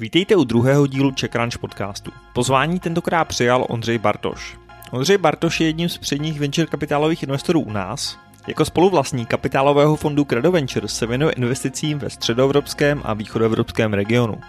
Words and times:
Vítejte 0.00 0.36
u 0.36 0.44
druhého 0.44 0.86
dílu 0.86 1.12
Crunch 1.12 1.58
podcastu. 1.58 2.10
Pozvání 2.32 2.80
tentokrát 2.80 3.24
přijal 3.24 3.66
Ondřej 3.68 3.98
Bartoš. 3.98 4.58
Ondřej 4.90 5.18
Bartoš 5.18 5.60
je 5.60 5.66
jedním 5.66 5.88
z 5.88 5.98
předních 5.98 6.40
venture 6.40 6.66
kapitálových 6.66 7.22
investorů 7.22 7.60
u 7.60 7.72
nás. 7.72 8.18
Jako 8.46 8.64
spoluvlastník 8.64 9.28
kapitálového 9.28 9.96
fondu 9.96 10.24
Credo 10.24 10.52
Ventures 10.52 10.94
se 10.94 11.06
věnuje 11.06 11.32
investicím 11.32 11.98
ve 11.98 12.10
středoevropském 12.10 13.00
a 13.04 13.14
východoevropském 13.14 13.92
regionu. 13.92 14.40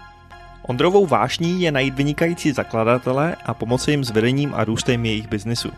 Ondrovou 0.62 1.06
vášní 1.06 1.62
je 1.62 1.72
najít 1.72 1.94
vynikající 1.94 2.52
zakladatele 2.52 3.36
a 3.44 3.54
pomoci 3.54 3.90
jim 3.90 4.04
s 4.04 4.10
vedením 4.10 4.54
a 4.54 4.64
růstem 4.64 5.04
jejich 5.04 5.28
biznisu. 5.28 5.70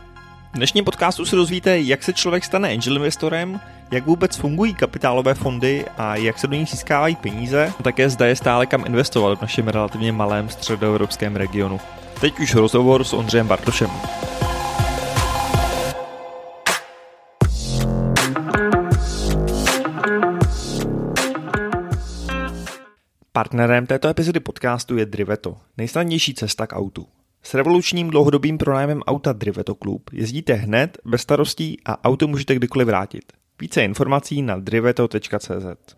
V 0.54 0.56
dnešním 0.56 0.84
podcastu 0.84 1.24
se 1.24 1.36
dozvíte, 1.36 1.80
jak 1.80 2.02
se 2.02 2.12
člověk 2.12 2.44
stane 2.44 2.70
angel 2.72 2.96
investorem, 2.96 3.60
jak 3.90 4.06
vůbec 4.06 4.36
fungují 4.36 4.74
kapitálové 4.74 5.34
fondy 5.34 5.84
a 5.96 6.16
jak 6.16 6.38
se 6.38 6.46
do 6.46 6.56
nich 6.56 6.68
získávají 6.68 7.16
peníze, 7.16 7.72
a 7.78 7.82
také 7.82 8.10
zda 8.10 8.26
je 8.26 8.36
stále 8.36 8.66
kam 8.66 8.84
investovat 8.86 9.38
v 9.38 9.42
našem 9.42 9.68
relativně 9.68 10.12
malém 10.12 10.48
středoevropském 10.48 11.36
regionu. 11.36 11.80
Teď 12.20 12.40
už 12.40 12.54
rozhovor 12.54 13.04
s 13.04 13.12
Ondřejem 13.12 13.48
Bartošem. 13.48 13.90
Partnerem 23.32 23.86
této 23.86 24.08
epizody 24.08 24.40
podcastu 24.40 24.96
je 24.96 25.06
Driveto, 25.06 25.56
nejsnadnější 25.76 26.34
cesta 26.34 26.66
k 26.66 26.76
autu. 26.76 27.06
S 27.46 27.54
revolučním 27.54 28.10
dlouhodobým 28.10 28.58
pronájmem 28.58 29.02
auta 29.06 29.32
Driveto 29.32 29.74
Club 29.74 30.02
jezdíte 30.12 30.52
hned, 30.52 30.98
bez 31.04 31.20
starostí 31.20 31.80
a 31.86 32.04
auto 32.04 32.28
můžete 32.28 32.54
kdykoliv 32.54 32.86
vrátit. 32.86 33.24
Více 33.60 33.84
informací 33.84 34.42
na 34.42 34.56
driveto.cz. 34.56 35.94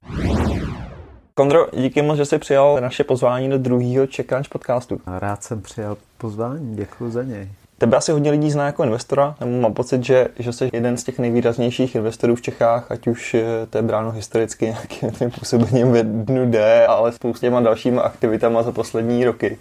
Kondro, 1.35 1.67
díky 1.77 2.03
moc, 2.03 2.17
že 2.17 2.25
jsi 2.25 2.39
přijal 2.39 2.79
naše 2.81 3.05
pozvání 3.05 3.51
do 3.51 3.59
druhého 3.59 4.07
Czech 4.07 4.27
Crunch 4.27 4.49
podcastu. 4.49 5.01
Rád 5.07 5.45
jsem 5.45 5.63
přijal 5.63 5.97
pozvání, 6.19 6.77
děkuji 6.77 7.11
za 7.11 7.23
něj. 7.23 7.49
Tebe 7.79 7.97
asi 7.97 8.13
hodně 8.13 8.31
lidí 8.31 8.51
zná 8.51 8.67
jako 8.67 8.85
investora, 8.85 9.37
nebo 9.41 9.61
mám 9.61 9.75
pocit, 9.75 10.05
že, 10.05 10.29
že 10.39 10.53
jsi 10.53 10.71
jeden 10.73 10.97
z 10.97 11.05
těch 11.05 11.19
nejvýraznějších 11.19 11.95
investorů 11.95 12.37
v 12.37 12.43
Čechách, 12.43 12.93
ať 12.93 13.07
už 13.07 13.35
eh, 13.35 13.67
to 13.71 13.79
je 13.79 13.83
bráno 13.83 14.11
historicky 14.11 14.65
nějakým 14.65 15.11
tím 15.19 15.31
působením 15.31 15.93
ve 15.93 16.03
dnu 16.03 16.51
D, 16.51 16.87
ale 16.87 17.13
spoustěma 17.13 17.61
dalšíma 17.61 18.03
aktivitama 18.03 18.63
za 18.63 18.73
poslední 18.73 19.25
roky. 19.25 19.59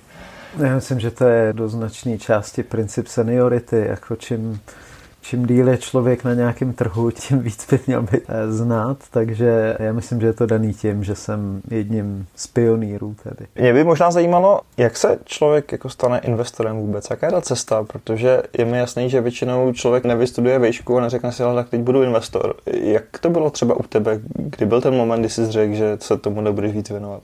Já 0.58 0.76
myslím, 0.76 1.00
že 1.00 1.12
to 1.12 1.26
je 1.26 1.54
do 1.54 1.70
značné 1.70 2.18
části 2.18 2.64
princip 2.64 3.08
seniority, 3.08 3.86
jako 3.88 4.16
čím 4.16 4.62
čím 5.26 5.46
díl 5.46 5.68
je 5.68 5.78
člověk 5.78 6.24
na 6.24 6.34
nějakém 6.34 6.74
trhu, 6.74 7.12
tím 7.12 7.40
víc 7.40 7.68
by 7.72 7.80
měl 7.88 8.02
být 8.02 8.24
eh, 8.28 8.52
znát, 8.52 8.98
takže 9.12 9.78
já 9.80 9.94
myslím, 9.94 10.22
že 10.22 10.28
je 10.28 10.34
to 10.34 10.46
daný 10.46 10.74
tím, 10.74 11.04
že 11.04 11.16
jsem 11.16 11.62
jedním 11.72 12.28
z 12.36 12.48
pionýrů 12.48 13.16
tady. 13.24 13.48
Mě 13.56 13.74
by 13.74 13.84
možná 13.84 14.12
zajímalo, 14.12 14.62
jak 14.78 14.98
se 14.98 15.20
člověk 15.26 15.72
jako 15.72 15.90
stane 15.90 16.20
investorem 16.20 16.78
vůbec, 16.78 17.08
jaká 17.10 17.28
je 17.28 17.32
ta 17.32 17.42
cesta, 17.42 17.84
protože 17.84 18.44
je 18.58 18.66
mi 18.66 18.78
jasný, 18.78 19.10
že 19.10 19.22
většinou 19.22 19.74
člověk 19.74 20.06
nevystuduje 20.06 20.60
vejšku 20.60 20.98
a 20.98 21.02
neřekne 21.02 21.32
si, 21.32 21.44
ale 21.44 21.56
tak 21.56 21.70
teď 21.70 21.82
budu 21.82 22.04
investor. 22.04 22.56
Jak 22.66 23.04
to 23.22 23.30
bylo 23.30 23.50
třeba 23.50 23.76
u 23.76 23.84
tebe, 23.84 24.20
kdy 24.36 24.66
byl 24.66 24.82
ten 24.82 24.94
moment, 24.94 25.20
kdy 25.20 25.30
jsi 25.30 25.52
řekl, 25.52 25.74
že 25.74 25.98
se 26.02 26.18
tomu 26.18 26.42
nebudeš 26.42 26.74
víc 26.74 26.90
věnovat? 26.90 27.22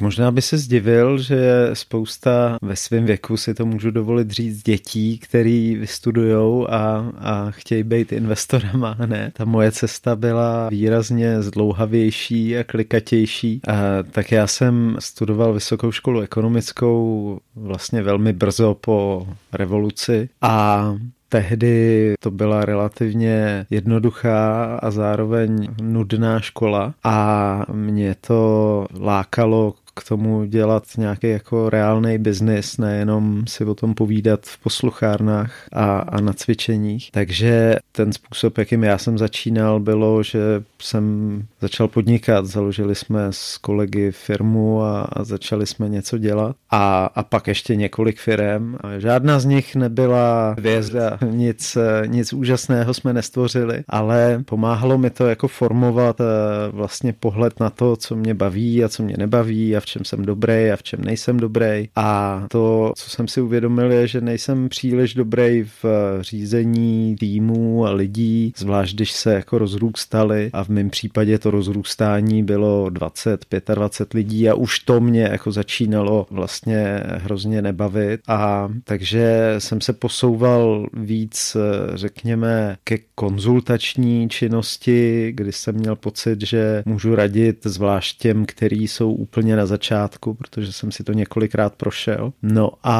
Možná 0.00 0.30
by 0.30 0.42
se 0.42 0.58
zdivil, 0.58 1.18
že 1.18 1.70
spousta 1.72 2.56
ve 2.62 2.76
svém 2.76 3.04
věku 3.04 3.36
si 3.36 3.54
to 3.54 3.66
můžu 3.66 3.90
dovolit 3.90 4.30
říct 4.30 4.62
dětí, 4.62 5.18
který 5.18 5.76
vystudujou 5.76 6.70
a, 6.70 7.12
a 7.18 7.50
chtějí 7.50 7.82
být 7.82 8.12
investorama. 8.12 8.96
Ne, 9.06 9.32
ta 9.34 9.44
moje 9.44 9.72
cesta 9.72 10.16
byla 10.16 10.68
výrazně 10.68 11.42
zdlouhavější 11.42 12.58
a 12.58 12.64
klikatější. 12.64 13.60
A, 13.68 13.72
tak 14.10 14.32
já 14.32 14.46
jsem 14.46 14.96
studoval 14.98 15.52
vysokou 15.52 15.92
školu 15.92 16.20
ekonomickou 16.20 17.38
vlastně 17.56 18.02
velmi 18.02 18.32
brzo 18.32 18.74
po 18.74 19.26
revoluci 19.52 20.28
a 20.42 20.94
tehdy 21.28 22.14
to 22.20 22.30
byla 22.30 22.64
relativně 22.64 23.66
jednoduchá 23.70 24.64
a 24.76 24.90
zároveň 24.90 25.68
nudná 25.82 26.40
škola 26.40 26.94
a 27.04 27.66
mě 27.72 28.14
to 28.20 28.86
lákalo 29.00 29.74
k 29.94 30.08
tomu 30.08 30.44
dělat 30.44 30.84
nějaký 30.98 31.28
jako 31.28 31.70
reálný 31.70 32.18
biznis, 32.18 32.78
nejenom 32.78 33.46
si 33.46 33.64
o 33.64 33.74
tom 33.74 33.94
povídat 33.94 34.40
v 34.46 34.58
posluchárnách 34.58 35.52
a, 35.72 35.98
a 35.98 36.20
na 36.20 36.32
cvičeních. 36.32 37.10
Takže 37.10 37.76
ten 37.92 38.12
způsob, 38.12 38.58
jakým 38.58 38.84
já 38.84 38.98
jsem 38.98 39.18
začínal, 39.18 39.80
bylo, 39.80 40.22
že 40.22 40.40
jsem 40.82 41.42
začal 41.60 41.88
podnikat. 41.88 42.46
Založili 42.46 42.94
jsme 42.94 43.26
s 43.30 43.58
kolegy 43.58 44.10
firmu 44.12 44.82
a, 44.82 45.00
a 45.02 45.24
začali 45.24 45.66
jsme 45.66 45.88
něco 45.88 46.18
dělat. 46.18 46.56
A, 46.70 47.10
a 47.14 47.22
pak 47.22 47.46
ještě 47.48 47.76
několik 47.76 48.20
firm. 48.20 48.76
Žádná 48.98 49.38
z 49.38 49.44
nich 49.44 49.76
nebyla 49.76 50.54
hvězda, 50.58 51.18
nic, 51.30 51.78
nic 52.06 52.32
úžasného 52.32 52.94
jsme 52.94 53.12
nestvořili, 53.12 53.84
ale 53.88 54.44
pomáhalo 54.44 54.98
mi 54.98 55.10
to 55.10 55.26
jako 55.26 55.48
formovat 55.48 56.20
eh, 56.20 56.24
vlastně 56.70 57.12
pohled 57.12 57.60
na 57.60 57.70
to, 57.70 57.96
co 57.96 58.16
mě 58.16 58.34
baví 58.34 58.84
a 58.84 58.88
co 58.88 59.02
mě 59.02 59.14
nebaví 59.18 59.76
a 59.76 59.80
v 59.84 59.86
čem 59.86 60.04
jsem 60.04 60.24
dobrý 60.24 60.70
a 60.70 60.76
v 60.76 60.82
čem 60.82 61.00
nejsem 61.04 61.36
dobrý. 61.36 61.88
A 61.96 62.42
to, 62.50 62.92
co 62.96 63.10
jsem 63.10 63.28
si 63.28 63.40
uvědomil, 63.40 63.92
je, 63.92 64.06
že 64.06 64.20
nejsem 64.20 64.68
příliš 64.68 65.14
dobrý 65.14 65.62
v 65.62 65.84
řízení 66.20 67.16
týmů 67.16 67.86
a 67.86 67.90
lidí, 67.90 68.52
zvlášť 68.56 68.94
když 68.94 69.12
se 69.12 69.34
jako 69.34 69.58
rozrůstali 69.58 70.50
a 70.52 70.64
v 70.64 70.68
mém 70.68 70.90
případě 70.90 71.38
to 71.38 71.50
rozrůstání 71.50 72.42
bylo 72.42 72.90
20, 72.90 73.46
25 73.74 74.14
lidí 74.14 74.48
a 74.48 74.54
už 74.54 74.78
to 74.78 75.00
mě 75.00 75.22
jako 75.22 75.52
začínalo 75.52 76.26
vlastně 76.30 77.00
hrozně 77.06 77.62
nebavit 77.62 78.20
a 78.28 78.68
takže 78.84 79.54
jsem 79.58 79.80
se 79.80 79.92
posouval 79.92 80.86
víc, 80.92 81.56
řekněme, 81.94 82.76
ke 82.84 82.98
konzultační 83.14 84.28
činnosti, 84.28 85.32
kdy 85.34 85.52
jsem 85.52 85.74
měl 85.74 85.96
pocit, 85.96 86.40
že 86.46 86.82
můžu 86.86 87.14
radit 87.14 87.58
zvlášť 87.64 88.18
těm, 88.18 88.46
který 88.46 88.88
jsou 88.88 89.12
úplně 89.12 89.56
na 89.56 89.66
začátku, 89.74 90.34
protože 90.34 90.72
jsem 90.72 90.92
si 90.92 91.04
to 91.04 91.12
několikrát 91.12 91.74
prošel. 91.74 92.32
No 92.42 92.70
a 92.84 92.96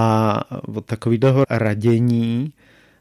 od 0.77 0.85
takového 0.85 1.45
radění 1.51 2.53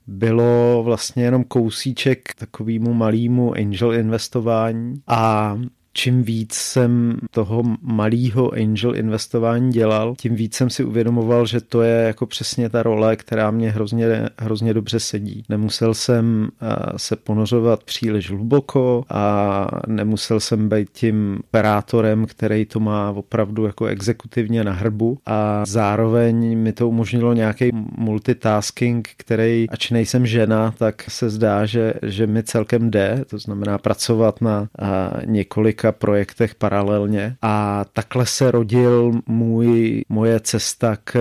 bylo 0.07 0.83
vlastně 0.83 1.23
jenom 1.23 1.43
kousíček 1.43 2.33
takovému 2.35 2.93
malému 2.93 3.53
angel 3.53 3.93
investování 3.93 5.01
a 5.07 5.57
čím 5.93 6.23
víc 6.23 6.53
jsem 6.53 7.17
toho 7.31 7.63
malého 7.81 8.53
angel 8.53 8.95
investování 8.95 9.71
dělal, 9.71 10.15
tím 10.17 10.35
víc 10.35 10.55
jsem 10.55 10.69
si 10.69 10.83
uvědomoval, 10.83 11.45
že 11.45 11.61
to 11.61 11.81
je 11.81 11.95
jako 11.95 12.25
přesně 12.25 12.69
ta 12.69 12.83
role, 12.83 13.15
která 13.15 13.51
mě 13.51 13.71
hrozně, 13.71 14.29
hrozně 14.39 14.73
dobře 14.73 14.99
sedí. 14.99 15.43
Nemusel 15.49 15.93
jsem 15.93 16.49
eh, 16.61 16.75
se 16.97 17.15
ponořovat 17.15 17.83
příliš 17.83 18.29
hluboko 18.29 19.03
a 19.09 19.67
nemusel 19.87 20.39
jsem 20.39 20.69
být 20.69 20.89
tím 20.93 21.39
operátorem, 21.43 22.25
který 22.25 22.65
to 22.65 22.79
má 22.79 23.11
opravdu 23.11 23.65
jako 23.65 23.85
exekutivně 23.85 24.63
na 24.63 24.71
hrbu 24.71 25.17
a 25.25 25.65
zároveň 25.65 26.57
mi 26.57 26.73
to 26.73 26.89
umožnilo 26.89 27.33
nějaký 27.33 27.69
multitasking, 27.97 29.09
který, 29.17 29.69
ač 29.69 29.91
nejsem 29.91 30.25
žena, 30.25 30.73
tak 30.77 31.03
se 31.07 31.29
zdá, 31.29 31.65
že, 31.65 31.93
že 32.01 32.27
mi 32.27 32.43
celkem 32.43 32.91
jde, 32.91 33.25
to 33.29 33.37
znamená 33.37 33.77
pracovat 33.77 34.41
na 34.41 34.67
eh, 34.81 34.85
několik 35.25 35.82
několika 35.83 35.91
projektech 35.91 36.55
paralelně 36.55 37.35
a 37.41 37.85
takhle 37.93 38.25
se 38.25 38.51
rodil 38.51 39.11
můj, 39.27 40.03
moje 40.09 40.39
cesta 40.39 40.97
k, 41.03 41.13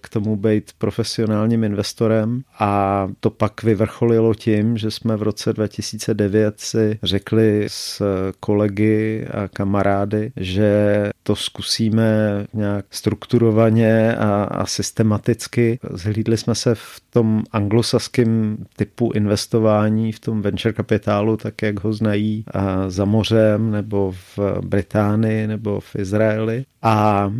k 0.00 0.08
tomu 0.08 0.36
být 0.36 0.70
profesionálním 0.78 1.64
investorem 1.64 2.42
a 2.58 3.08
to 3.20 3.30
pak 3.30 3.62
vyvrcholilo 3.62 4.34
tím, 4.34 4.76
že 4.76 4.90
jsme 4.90 5.16
v 5.16 5.22
roce 5.22 5.52
2009 5.52 6.54
si 6.60 6.98
řekli 7.02 7.64
s 7.68 8.02
kolegy 8.40 9.26
a 9.30 9.48
kamarády, 9.48 10.32
že 10.36 11.10
to 11.22 11.36
zkusíme 11.36 12.06
nějak 12.54 12.84
strukturovaně 12.90 14.16
a, 14.16 14.44
a 14.44 14.66
systematicky. 14.66 15.78
Zhlídli 15.90 16.36
jsme 16.36 16.54
se 16.54 16.74
v 16.74 17.00
tom 17.10 17.42
anglosaském 17.52 18.56
typu 18.76 19.12
investování, 19.14 20.12
v 20.12 20.20
tom 20.20 20.42
venture 20.42 20.72
kapitálu, 20.72 21.36
tak 21.36 21.62
jak 21.62 21.84
ho 21.84 21.92
znají 21.92 22.44
a 22.54 22.90
za 22.90 23.04
mořem 23.04 23.70
nebo 23.70 23.93
nebo 23.94 24.12
v 24.12 24.38
Británii 24.60 25.46
nebo 25.46 25.80
v 25.80 25.96
Izraeli 25.96 26.64
a 26.82 27.30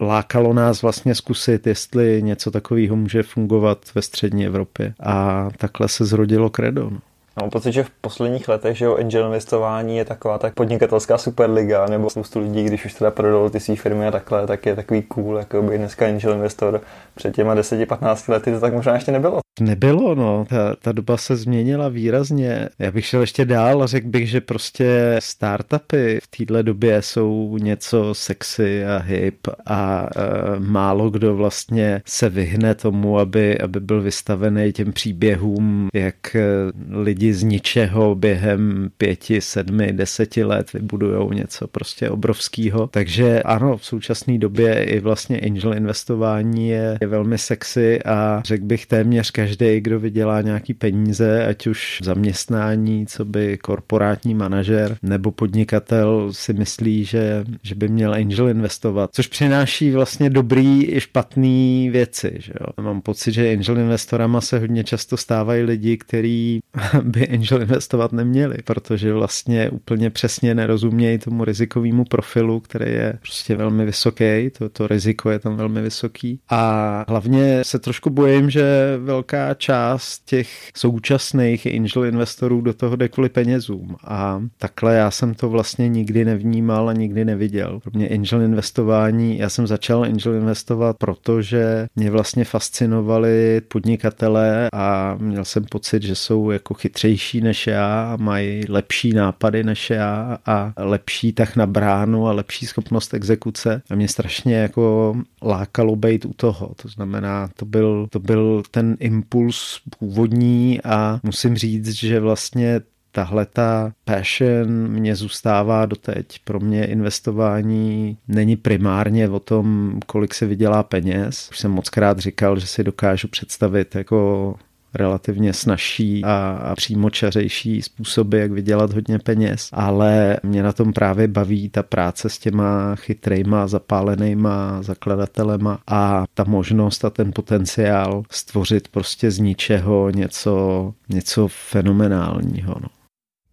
lákalo 0.00 0.52
nás 0.52 0.82
vlastně 0.82 1.14
zkusit, 1.14 1.66
jestli 1.66 2.22
něco 2.22 2.50
takového 2.50 2.96
může 2.96 3.22
fungovat 3.22 3.78
ve 3.94 4.02
střední 4.02 4.46
Evropě. 4.46 4.94
A 5.00 5.48
takhle 5.56 5.88
se 5.88 6.04
zrodilo 6.04 6.50
Credo. 6.50 6.90
No. 6.90 6.98
Mám 7.40 7.50
pocit, 7.50 7.72
že 7.72 7.84
v 7.84 7.90
posledních 7.90 8.48
letech, 8.48 8.76
že 8.76 8.88
o 8.88 8.96
angel 8.96 9.26
investování 9.26 9.96
je 9.96 10.04
taková 10.04 10.38
tak 10.38 10.54
podnikatelská 10.54 11.18
superliga, 11.18 11.86
nebo 11.86 12.10
spoustu 12.10 12.40
lidí, 12.40 12.64
když 12.64 12.84
už 12.84 12.94
teda 12.94 13.10
prodal 13.10 13.50
ty 13.50 13.60
své 13.60 13.76
firmy 13.76 14.06
a 14.06 14.10
takhle, 14.10 14.46
tak 14.46 14.66
je 14.66 14.76
takový 14.76 15.02
cool, 15.02 15.36
jako 15.36 15.62
by 15.62 15.78
dneska 15.78 16.06
angel 16.06 16.32
investor. 16.32 16.80
Před 17.18 17.34
těma 17.34 17.54
10-15 17.54 18.32
lety 18.32 18.52
to 18.52 18.60
tak 18.60 18.74
možná 18.74 18.94
ještě 18.94 19.12
nebylo. 19.12 19.40
Nebylo, 19.60 20.14
no. 20.14 20.46
Ta, 20.48 20.76
ta 20.76 20.92
doba 20.92 21.16
se 21.16 21.36
změnila 21.36 21.88
výrazně. 21.88 22.68
Já 22.78 22.90
bych 22.90 23.06
šel 23.06 23.20
ještě 23.20 23.44
dál 23.44 23.82
a 23.82 23.86
řekl 23.86 24.08
bych, 24.08 24.30
že 24.30 24.40
prostě 24.40 25.16
startupy 25.18 26.18
v 26.22 26.36
téhle 26.36 26.62
době 26.62 27.02
jsou 27.02 27.56
něco 27.60 28.14
sexy 28.14 28.84
a 28.84 28.98
hip 28.98 29.48
a 29.66 30.08
e, 30.16 30.60
málo 30.60 31.10
kdo 31.10 31.36
vlastně 31.36 32.02
se 32.06 32.28
vyhne 32.28 32.74
tomu, 32.74 33.18
aby, 33.18 33.58
aby 33.58 33.80
byl 33.80 34.02
vystavený 34.02 34.72
těm 34.72 34.92
příběhům, 34.92 35.88
jak 35.94 36.36
e, 36.36 36.42
lidi 36.90 37.34
z 37.34 37.42
ničeho 37.42 38.14
během 38.14 38.90
pěti, 38.98 39.40
sedmi, 39.40 39.92
deseti 39.92 40.44
let 40.44 40.72
vybudujou 40.72 41.32
něco 41.32 41.68
prostě 41.68 42.10
obrovského. 42.10 42.86
Takže 42.86 43.42
ano, 43.42 43.76
v 43.76 43.84
současné 43.84 44.38
době 44.38 44.84
i 44.84 45.00
vlastně 45.00 45.40
angel 45.40 45.74
investování 45.74 46.68
je 46.68 46.98
velmi 47.08 47.38
sexy 47.38 48.02
a 48.02 48.42
řekl 48.44 48.64
bych 48.64 48.86
téměř 48.86 49.30
každý, 49.30 49.80
kdo 49.80 50.00
vydělá 50.00 50.40
nějaký 50.40 50.74
peníze, 50.74 51.46
ať 51.46 51.66
už 51.66 52.00
zaměstnání, 52.02 53.06
co 53.06 53.24
by 53.24 53.58
korporátní 53.58 54.34
manažer 54.34 54.96
nebo 55.02 55.30
podnikatel 55.30 56.32
si 56.32 56.52
myslí, 56.52 57.04
že, 57.04 57.44
že 57.62 57.74
by 57.74 57.88
měl 57.88 58.14
angel 58.14 58.48
investovat, 58.48 59.10
což 59.12 59.26
přináší 59.26 59.90
vlastně 59.90 60.30
dobrý 60.30 60.96
i 60.96 61.00
špatný 61.00 61.90
věci. 61.90 62.34
Že 62.38 62.52
jo? 62.60 62.84
Mám 62.84 63.00
pocit, 63.00 63.32
že 63.32 63.52
angel 63.52 63.78
investorama 63.78 64.40
se 64.40 64.58
hodně 64.58 64.84
často 64.84 65.16
stávají 65.16 65.62
lidi, 65.62 65.96
kteří 65.96 66.60
by 67.02 67.28
angel 67.28 67.62
investovat 67.62 68.12
neměli, 68.12 68.56
protože 68.64 69.12
vlastně 69.12 69.70
úplně 69.70 70.10
přesně 70.10 70.54
nerozumějí 70.54 71.18
tomu 71.18 71.44
rizikovému 71.44 72.04
profilu, 72.04 72.60
který 72.60 72.92
je 72.92 73.18
prostě 73.20 73.56
velmi 73.56 73.84
vysoký, 73.84 74.50
to, 74.58 74.68
to 74.68 74.86
riziko 74.86 75.30
je 75.30 75.38
tam 75.38 75.56
velmi 75.56 75.82
vysoký 75.82 76.40
a 76.50 76.97
hlavně 77.08 77.64
se 77.64 77.78
trošku 77.78 78.10
bojím, 78.10 78.50
že 78.50 78.96
velká 78.98 79.54
část 79.54 80.24
těch 80.24 80.70
současných 80.76 81.66
angel 81.66 82.04
investorů 82.04 82.60
do 82.60 82.74
toho 82.74 82.96
jde 82.96 83.08
kvůli 83.08 83.28
penězům 83.28 83.96
a 84.04 84.42
takhle 84.58 84.94
já 84.94 85.10
jsem 85.10 85.34
to 85.34 85.48
vlastně 85.48 85.88
nikdy 85.88 86.24
nevnímal 86.24 86.88
a 86.88 86.92
nikdy 86.92 87.24
neviděl. 87.24 87.80
Pro 87.80 87.90
mě 87.94 88.08
angel 88.08 88.42
investování, 88.42 89.38
já 89.38 89.48
jsem 89.48 89.66
začal 89.66 90.02
angel 90.02 90.34
investovat, 90.34 90.96
protože 90.98 91.86
mě 91.96 92.10
vlastně 92.10 92.44
fascinovali 92.44 93.60
podnikatelé 93.68 94.68
a 94.72 95.16
měl 95.18 95.44
jsem 95.44 95.64
pocit, 95.64 96.02
že 96.02 96.14
jsou 96.14 96.50
jako 96.50 96.74
chytřejší 96.74 97.40
než 97.40 97.66
já 97.66 98.12
a 98.12 98.16
mají 98.16 98.64
lepší 98.68 99.12
nápady 99.12 99.64
než 99.64 99.90
já 99.90 100.38
a 100.46 100.72
lepší 100.76 101.32
tak 101.32 101.56
na 101.56 101.66
bránu 101.66 102.28
a 102.28 102.32
lepší 102.32 102.66
schopnost 102.66 103.14
exekuce. 103.14 103.82
A 103.90 103.94
mě 103.94 104.08
strašně 104.08 104.54
jako 104.54 105.16
lákalo 105.42 105.96
být 105.96 106.24
u 106.24 106.32
toho. 106.32 106.74
To 106.82 106.88
znamená, 106.88 107.50
to 107.56 107.64
byl, 107.64 108.06
to 108.10 108.18
byl 108.18 108.62
ten 108.70 108.96
impuls 109.00 109.80
původní 109.98 110.80
a 110.84 111.20
musím 111.22 111.56
říct, 111.56 111.88
že 111.88 112.20
vlastně 112.20 112.80
tahle 113.12 113.46
ta 113.46 113.92
passion 114.04 114.88
mě 114.88 115.16
zůstává 115.16 115.86
doteď. 115.86 116.38
Pro 116.44 116.60
mě 116.60 116.86
investování 116.86 118.18
není 118.28 118.56
primárně 118.56 119.28
o 119.28 119.40
tom, 119.40 119.98
kolik 120.06 120.34
se 120.34 120.46
vydělá 120.46 120.82
peněz. 120.82 121.48
Už 121.50 121.58
jsem 121.58 121.70
moc 121.70 121.88
krát 121.88 122.18
říkal, 122.18 122.58
že 122.58 122.66
si 122.66 122.84
dokážu 122.84 123.28
představit 123.28 123.94
jako 123.94 124.54
relativně 124.94 125.52
snažší 125.52 126.24
a, 126.24 126.72
přímočařejší 126.76 127.82
způsoby, 127.82 128.40
jak 128.40 128.52
vydělat 128.52 128.92
hodně 128.92 129.18
peněz, 129.18 129.68
ale 129.72 130.36
mě 130.42 130.62
na 130.62 130.72
tom 130.72 130.92
právě 130.92 131.28
baví 131.28 131.68
ta 131.68 131.82
práce 131.82 132.28
s 132.28 132.38
těma 132.38 132.96
chytrejma, 132.96 133.66
zapálenýma 133.66 134.82
zakladatelema 134.82 135.78
a 135.86 136.24
ta 136.34 136.44
možnost 136.44 137.04
a 137.04 137.10
ten 137.10 137.32
potenciál 137.32 138.22
stvořit 138.30 138.88
prostě 138.88 139.30
z 139.30 139.38
ničeho 139.38 140.10
něco, 140.10 140.94
něco 141.08 141.48
fenomenálního. 141.48 142.74
No. 142.82 142.88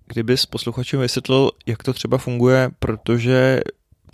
Kdybys 0.08 0.46
posluchačům 0.46 1.02
vysvětlil, 1.02 1.52
jak 1.66 1.84
to 1.84 1.94
třeba 1.94 2.18
funguje, 2.18 2.70
protože 2.80 3.62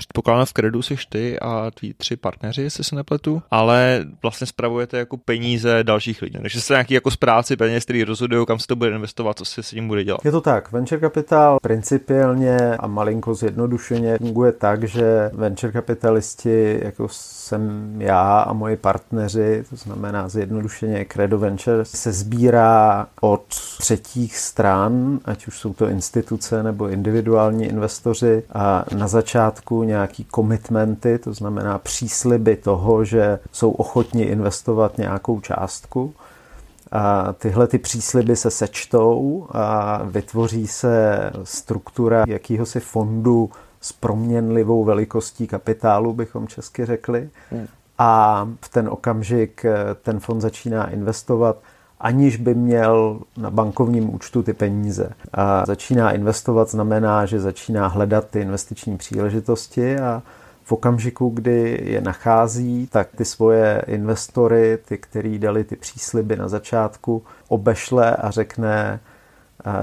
předpokládám 0.01 0.45
v 0.45 0.53
kredu 0.53 0.81
jsi 0.81 0.95
ty 1.09 1.39
a 1.39 1.71
tví 1.71 1.94
tři 1.94 2.15
partneři, 2.15 2.62
jestli 2.62 2.83
se 2.83 2.95
nepletu, 2.95 3.42
ale 3.51 4.06
vlastně 4.21 4.48
spravujete 4.48 4.98
jako 4.98 5.18
peníze 5.18 5.83
dalších 5.83 6.21
lidí. 6.21 6.38
Takže 6.42 6.62
jste 6.62 6.74
nějaký 6.74 6.94
jako 6.94 7.12
zpráci 7.12 7.56
peněz, 7.56 7.83
který 7.83 8.03
rozhodují, 8.03 8.45
kam 8.45 8.59
se 8.59 8.68
to 8.68 8.75
bude 8.75 8.89
investovat, 8.89 9.38
co 9.38 9.45
se 9.45 9.63
s 9.63 9.69
tím 9.69 9.88
bude 9.88 10.03
dělat. 10.03 10.25
Je 10.25 10.31
to 10.31 10.42
tak. 10.42 10.71
Venture 10.71 11.01
capital 11.01 11.57
principiálně 11.62 12.57
a 12.80 12.88
malinko 12.88 13.36
zjednodušeně 13.36 14.18
funguje 14.18 14.51
tak, 14.51 14.83
že 14.83 15.30
venture 15.33 15.71
kapitalisti, 15.74 16.80
jako 16.83 17.07
jsem 17.12 17.95
já 18.01 18.39
a 18.39 18.53
moji 18.53 18.77
partneři, 18.77 19.63
to 19.69 19.75
znamená 19.75 20.30
zjednodušeně 20.30 21.06
Credo 21.06 21.39
Venture, 21.39 21.86
se 21.86 22.12
sbírá 22.12 23.07
od 23.21 23.44
třetích 23.80 24.38
stran, 24.38 25.19
ať 25.25 25.48
už 25.48 25.59
jsou 25.59 25.74
to 25.74 25.88
instituce 25.88 26.63
nebo 26.63 26.88
individuální 26.88 27.65
investoři 27.65 28.44
a 28.53 28.86
na 28.98 29.07
začátku 29.07 29.83
nějaký 29.91 30.23
komitmenty, 30.23 31.19
to 31.19 31.33
znamená 31.33 31.77
přísliby 31.77 32.55
toho, 32.55 33.05
že 33.05 33.39
jsou 33.51 33.71
ochotni 33.71 34.23
investovat 34.23 34.97
nějakou 34.97 35.39
částku. 35.39 36.13
A 36.91 37.33
tyhle 37.33 37.67
ty 37.67 37.77
přísliby 37.77 38.35
se 38.35 38.51
sečtou 38.51 39.47
a 39.51 39.99
vytvoří 40.03 40.67
se 40.67 41.19
struktura 41.43 42.23
jakýhosi 42.27 42.79
fondu 42.79 43.49
s 43.81 43.91
proměnlivou 43.91 44.83
velikostí 44.83 45.47
kapitálu, 45.47 46.13
bychom 46.13 46.47
česky 46.47 46.85
řekli. 46.85 47.29
Hmm. 47.51 47.67
A 47.97 48.47
v 48.61 48.69
ten 48.69 48.89
okamžik 48.89 49.65
ten 50.01 50.19
fond 50.19 50.41
začíná 50.41 50.89
investovat 50.89 51.57
aniž 52.01 52.38
by 52.38 52.53
měl 52.56 53.19
na 53.38 53.50
bankovním 53.50 54.15
účtu 54.15 54.44
ty 54.44 54.53
peníze. 54.53 55.09
A 55.33 55.65
začíná 55.65 56.12
investovat 56.12 56.69
znamená, 56.69 57.25
že 57.25 57.39
začíná 57.39 57.88
hledat 57.88 58.27
ty 58.30 58.39
investiční 58.39 58.98
příležitosti 58.98 59.98
a 59.98 60.24
v 60.63 60.71
okamžiku, 60.71 61.30
kdy 61.30 61.80
je 61.83 62.01
nachází, 62.01 62.88
tak 62.88 63.07
ty 63.15 63.25
svoje 63.25 63.81
investory, 63.88 64.80
ty, 64.86 64.98
který 64.98 65.39
dali 65.39 65.63
ty 65.63 65.75
přísliby 65.75 66.36
na 66.36 66.48
začátku, 66.48 67.24
obešle 67.48 68.15
a 68.15 68.31
řekne, 68.31 69.00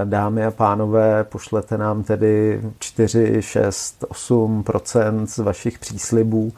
dámy 0.03 0.45
a 0.45 0.51
pánové, 0.51 1.23
pošlete 1.23 1.77
nám 1.77 2.03
tedy 2.03 2.61
4, 2.79 3.41
6, 3.41 4.05
8% 4.09 5.25
z 5.25 5.37
vašich 5.37 5.79
příslibů 5.79 6.53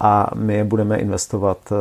a 0.00 0.30
my 0.34 0.54
je 0.54 0.64
budeme 0.64 0.96
investovat 0.96 1.58
e, 1.72 1.74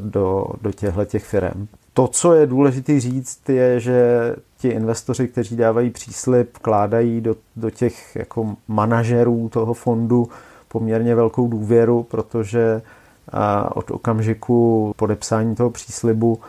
do, 0.00 0.46
do 0.62 0.72
těchto 0.72 1.04
těch 1.04 1.24
firm. 1.24 1.68
To, 1.94 2.08
co 2.08 2.34
je 2.34 2.46
důležité 2.46 3.00
říct, 3.00 3.48
je, 3.48 3.80
že 3.80 4.34
ti 4.58 4.68
investoři, 4.68 5.28
kteří 5.28 5.56
dávají 5.56 5.90
příslip, 5.90 6.56
vkládají 6.58 7.20
do, 7.20 7.36
do 7.56 7.70
těch 7.70 8.16
jako 8.16 8.56
manažerů 8.68 9.48
toho 9.48 9.74
fondu 9.74 10.28
poměrně 10.68 11.14
velkou 11.14 11.48
důvěru, 11.48 12.02
protože 12.02 12.82
od 13.74 13.90
okamžiku 13.90 14.92
podepsání 14.96 15.54
toho 15.54 15.70
příslibu 15.70 16.40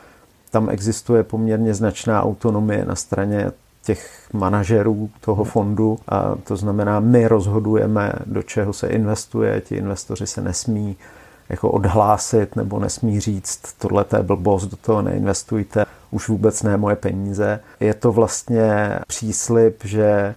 tam 0.52 0.70
existuje 0.70 1.24
poměrně 1.24 1.74
značná 1.74 2.24
autonomie 2.24 2.86
na 2.86 2.96
straně 2.96 3.52
těch 3.84 4.30
manažerů 4.34 5.10
toho 5.22 5.44
fondu. 5.44 6.00
A 6.08 6.36
to 6.44 6.56
znamená, 6.56 7.00
my 7.00 7.28
rozhodujeme, 7.28 8.14
do 8.26 8.44
čeho 8.44 8.74
se 8.74 8.88
investuje, 8.88 9.62
ti 9.62 9.76
investoři 9.76 10.28
se 10.28 10.42
nesmí 10.42 10.96
jako 11.54 11.72
odhlásit 11.72 12.56
nebo 12.56 12.80
nesmí 12.80 13.20
říct, 13.20 13.62
tohle 13.78 14.06
je 14.18 14.24
blbost, 14.24 14.66
do 14.66 14.78
toho 14.78 15.02
neinvestujte, 15.02 15.86
už 16.12 16.30
vůbec 16.30 16.64
ne 16.64 16.78
moje 16.78 16.96
peníze. 16.96 17.60
Je 17.80 17.94
to 17.94 18.12
vlastně 18.12 19.00
příslip, 19.08 19.84
že 19.84 20.36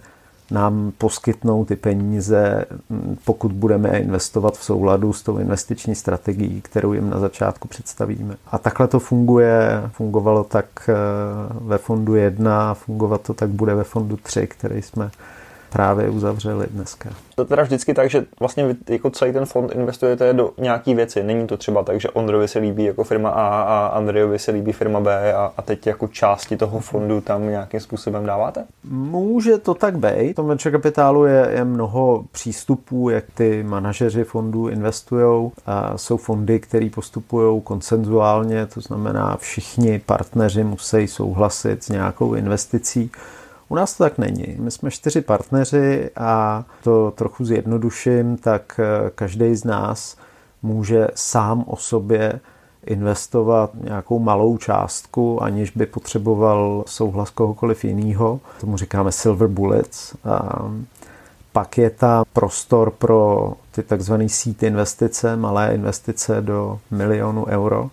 nám 0.51 0.91
poskytnou 0.97 1.65
ty 1.65 1.75
peníze, 1.75 2.65
pokud 3.25 3.51
budeme 3.51 3.99
investovat 3.99 4.57
v 4.57 4.63
souladu 4.63 5.13
s 5.13 5.23
tou 5.23 5.37
investiční 5.37 5.95
strategií, 5.95 6.61
kterou 6.61 6.93
jim 6.93 7.09
na 7.09 7.19
začátku 7.19 7.67
představíme. 7.67 8.35
A 8.47 8.57
takhle 8.57 8.87
to 8.87 8.99
funguje. 8.99 9.83
Fungovalo 9.91 10.43
tak 10.43 10.65
eh, 10.89 10.93
ve 11.61 11.77
fondu 11.77 12.15
1, 12.15 12.73
fungovat 12.73 13.21
to 13.21 13.33
tak 13.33 13.49
bude 13.49 13.75
ve 13.75 13.83
fondu 13.83 14.17
3, 14.17 14.47
který 14.47 14.81
jsme 14.81 15.11
právě 15.69 16.09
uzavřeli 16.09 16.67
dneska. 16.71 17.09
To 17.35 17.45
teda 17.45 17.63
vždycky 17.63 17.93
tak, 17.93 18.09
že 18.09 18.25
vlastně 18.39 18.67
vy 18.67 18.75
jako 18.89 19.09
celý 19.09 19.33
ten 19.33 19.45
fond 19.45 19.71
investujete 19.71 20.33
do 20.33 20.51
nějaký 20.57 20.95
věci. 20.95 21.23
Není 21.23 21.47
to 21.47 21.57
třeba 21.57 21.83
tak, 21.83 22.01
že 22.01 22.09
Ondrovi 22.09 22.47
se 22.47 22.59
líbí 22.59 22.83
jako 22.83 23.03
firma 23.03 23.29
A 23.29 23.61
a 23.61 23.87
Andrejovi 23.87 24.39
se 24.39 24.51
líbí 24.51 24.71
firma 24.71 24.99
B 24.99 25.33
a, 25.33 25.51
a 25.57 25.61
teď 25.61 25.87
jako 25.87 26.07
části 26.07 26.57
toho 26.57 26.79
fondu 26.79 27.21
tam 27.21 27.49
nějakým 27.49 27.79
způsobem 27.79 28.25
dáváte? 28.25 28.65
Může 28.89 29.57
to 29.57 29.73
tak 29.73 29.97
být. 29.97 30.31
V 30.31 30.35
tom 30.35 30.47
venture 30.47 30.71
kapitálu 30.71 31.25
je, 31.25 31.49
je 31.51 31.65
mnoho 31.65 32.25
přístupů, 32.31 33.09
jak 33.09 33.23
ty 33.33 33.63
manažeři 33.63 34.23
fondů 34.23 34.67
investují. 34.67 35.51
Jsou 35.95 36.17
fondy, 36.17 36.59
které 36.59 36.89
postupují 36.95 37.61
konsenzuálně, 37.61 38.65
to 38.65 38.81
znamená 38.81 39.37
všichni 39.37 40.01
partneři 40.05 40.63
musí 40.63 41.07
souhlasit 41.07 41.83
s 41.83 41.89
nějakou 41.89 42.33
investicí. 42.33 43.11
U 43.69 43.75
nás 43.75 43.97
to 43.97 44.03
tak 44.03 44.17
není. 44.17 44.55
My 44.59 44.71
jsme 44.71 44.91
čtyři 44.91 45.21
partneři 45.21 46.09
a 46.15 46.63
to 46.83 47.11
trochu 47.11 47.45
zjednoduším, 47.45 48.37
tak 48.37 48.79
eh, 48.79 49.09
každý 49.15 49.55
z 49.55 49.63
nás 49.63 50.17
může 50.63 51.07
sám 51.15 51.63
o 51.67 51.75
sobě 51.75 52.39
investovat 52.85 53.71
nějakou 53.83 54.19
malou 54.19 54.57
částku, 54.57 55.43
aniž 55.43 55.71
by 55.71 55.85
potřeboval 55.85 56.83
souhlas 56.87 57.29
kohokoliv 57.29 57.85
jiného. 57.85 58.39
Tomu 58.61 58.77
říkáme 58.77 59.11
silver 59.11 59.47
bullets. 59.47 60.15
A 60.25 60.65
pak 61.51 61.77
je 61.77 61.89
ta 61.89 62.23
prostor 62.33 62.91
pro 62.91 63.53
ty 63.71 63.83
takzvané 63.83 64.29
seed 64.29 64.63
investice, 64.63 65.35
malé 65.35 65.75
investice 65.75 66.41
do 66.41 66.79
milionu 66.91 67.45
euro, 67.45 67.89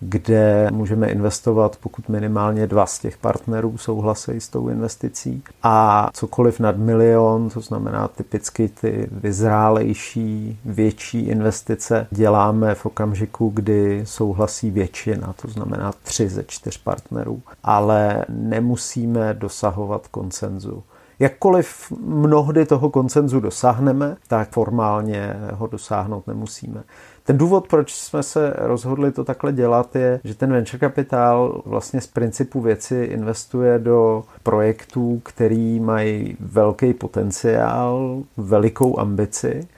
kde 0.00 0.68
můžeme 0.72 1.08
investovat, 1.08 1.76
pokud 1.80 2.08
minimálně 2.08 2.66
dva 2.66 2.86
z 2.86 2.98
těch 2.98 3.18
partnerů 3.18 3.78
souhlasí 3.78 4.40
s 4.40 4.48
tou 4.48 4.68
investicí. 4.68 5.42
A 5.62 6.08
cokoliv 6.12 6.60
nad 6.60 6.76
milion, 6.76 7.50
to 7.50 7.60
znamená 7.60 8.08
typicky 8.08 8.68
ty 8.68 9.08
vyzrálejší, 9.10 10.58
větší 10.64 11.20
investice, 11.20 12.06
děláme 12.10 12.74
v 12.74 12.86
okamžiku, 12.86 13.52
kdy 13.54 14.02
souhlasí 14.04 14.70
většina, 14.70 15.34
to 15.42 15.48
znamená 15.48 15.92
tři 16.02 16.28
ze 16.28 16.44
čtyř 16.44 16.78
partnerů. 16.78 17.42
Ale 17.62 18.24
nemusíme 18.28 19.34
dosahovat 19.34 20.08
koncenzu. 20.08 20.82
Jakkoliv 21.20 21.92
mnohdy 22.00 22.66
toho 22.66 22.90
koncenzu 22.90 23.40
dosáhneme, 23.40 24.16
tak 24.28 24.50
formálně 24.50 25.36
ho 25.52 25.66
dosáhnout 25.66 26.26
nemusíme. 26.26 26.82
Ten 27.28 27.38
důvod, 27.38 27.68
proč 27.68 27.94
jsme 27.94 28.22
se 28.22 28.52
rozhodli 28.56 29.12
to 29.12 29.24
takhle 29.24 29.52
dělat, 29.52 29.96
je, 29.96 30.20
že 30.24 30.34
ten 30.34 30.52
venture 30.52 30.78
kapitál 30.78 31.62
vlastně 31.66 32.00
z 32.00 32.06
principu 32.06 32.60
věci 32.60 33.08
investuje 33.10 33.78
do 33.78 34.24
projektů, 34.42 35.20
který 35.24 35.80
mají 35.80 36.36
velký 36.40 36.94
potenciál, 36.94 38.22
velikou 38.36 38.98
ambici 38.98 39.68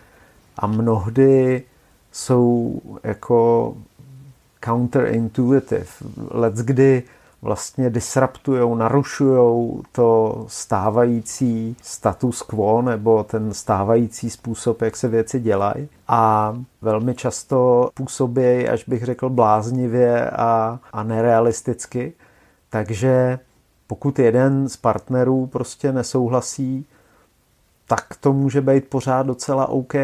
a 0.56 0.66
mnohdy 0.66 1.62
jsou 2.12 2.80
jako 3.04 3.74
counterintuitive. 4.64 5.86
Let's 6.30 6.60
kdy 6.60 7.02
vlastně 7.42 7.90
disruptují, 7.90 8.78
narušují 8.78 9.82
to 9.92 10.44
stávající 10.48 11.76
status 11.82 12.42
quo 12.42 12.82
nebo 12.82 13.24
ten 13.24 13.54
stávající 13.54 14.30
způsob, 14.30 14.82
jak 14.82 14.96
se 14.96 15.08
věci 15.08 15.40
dělají 15.40 15.88
a 16.08 16.54
velmi 16.82 17.14
často 17.14 17.90
působí, 17.94 18.68
až 18.68 18.84
bych 18.84 19.04
řekl, 19.04 19.28
bláznivě 19.28 20.30
a, 20.30 20.78
a 20.92 21.02
nerealisticky. 21.02 22.12
Takže 22.70 23.38
pokud 23.86 24.18
jeden 24.18 24.68
z 24.68 24.76
partnerů 24.76 25.46
prostě 25.46 25.92
nesouhlasí, 25.92 26.86
tak 27.86 28.16
to 28.20 28.32
může 28.32 28.60
být 28.60 28.88
pořád 28.88 29.26
docela 29.26 29.66
OK. 29.66 29.94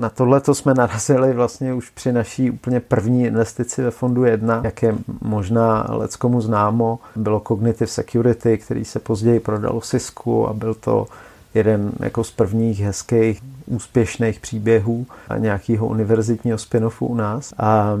Na 0.00 0.10
tohle 0.10 0.40
to 0.40 0.54
jsme 0.54 0.74
narazili 0.74 1.32
vlastně 1.32 1.74
už 1.74 1.90
při 1.90 2.12
naší 2.12 2.50
úplně 2.50 2.80
první 2.80 3.24
investici 3.24 3.82
ve 3.82 3.90
fondu 3.90 4.24
1, 4.24 4.60
jak 4.64 4.82
je 4.82 4.94
možná 5.20 5.86
leckomu 5.88 6.40
známo, 6.40 6.98
bylo 7.16 7.42
Cognitive 7.48 7.88
Security, 7.88 8.58
který 8.58 8.84
se 8.84 8.98
později 8.98 9.40
prodalo 9.40 9.80
Cisco 9.80 10.46
a 10.46 10.52
byl 10.52 10.74
to 10.74 11.06
jeden 11.54 11.92
jako 12.00 12.24
z 12.24 12.30
prvních 12.30 12.80
hezkých 12.80 13.42
úspěšných 13.66 14.40
příběhů 14.40 15.06
a 15.28 15.38
nějakého 15.38 15.86
univerzitního 15.86 16.58
spin-offu 16.58 17.06
u 17.06 17.14
nás. 17.14 17.54
A 17.58 17.92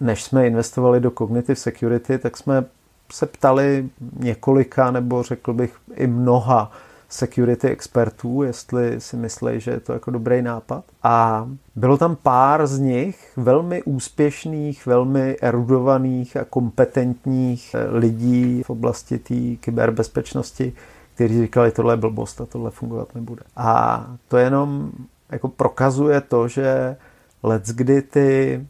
než 0.00 0.24
jsme 0.24 0.46
investovali 0.46 1.00
do 1.00 1.10
Cognitive 1.10 1.56
Security, 1.56 2.18
tak 2.18 2.36
jsme 2.36 2.64
se 3.12 3.26
ptali 3.26 3.88
několika, 4.18 4.90
nebo 4.90 5.22
řekl 5.22 5.52
bych 5.52 5.74
i 5.94 6.06
mnoha 6.06 6.72
security 7.08 7.68
expertů, 7.68 8.42
jestli 8.42 9.00
si 9.00 9.16
myslí, 9.16 9.60
že 9.60 9.70
je 9.70 9.80
to 9.80 9.92
jako 9.92 10.10
dobrý 10.10 10.42
nápad. 10.42 10.84
A 11.02 11.48
bylo 11.76 11.98
tam 11.98 12.16
pár 12.16 12.66
z 12.66 12.78
nich 12.78 13.32
velmi 13.36 13.82
úspěšných, 13.82 14.86
velmi 14.86 15.36
erudovaných 15.40 16.36
a 16.36 16.44
kompetentních 16.44 17.74
eh, 17.74 17.98
lidí 17.98 18.62
v 18.62 18.70
oblasti 18.70 19.18
té 19.18 19.56
kyberbezpečnosti, 19.60 20.72
kteří 21.14 21.42
říkali, 21.42 21.70
tohle 21.70 21.92
je 21.92 21.96
blbost 21.96 22.40
a 22.40 22.46
tohle 22.46 22.70
fungovat 22.70 23.14
nebude. 23.14 23.42
A 23.56 24.06
to 24.28 24.36
jenom 24.36 24.90
jako 25.30 25.48
prokazuje 25.48 26.20
to, 26.20 26.48
že 26.48 26.96
let's 27.42 27.70
kdy 27.70 28.02
ty 28.02 28.60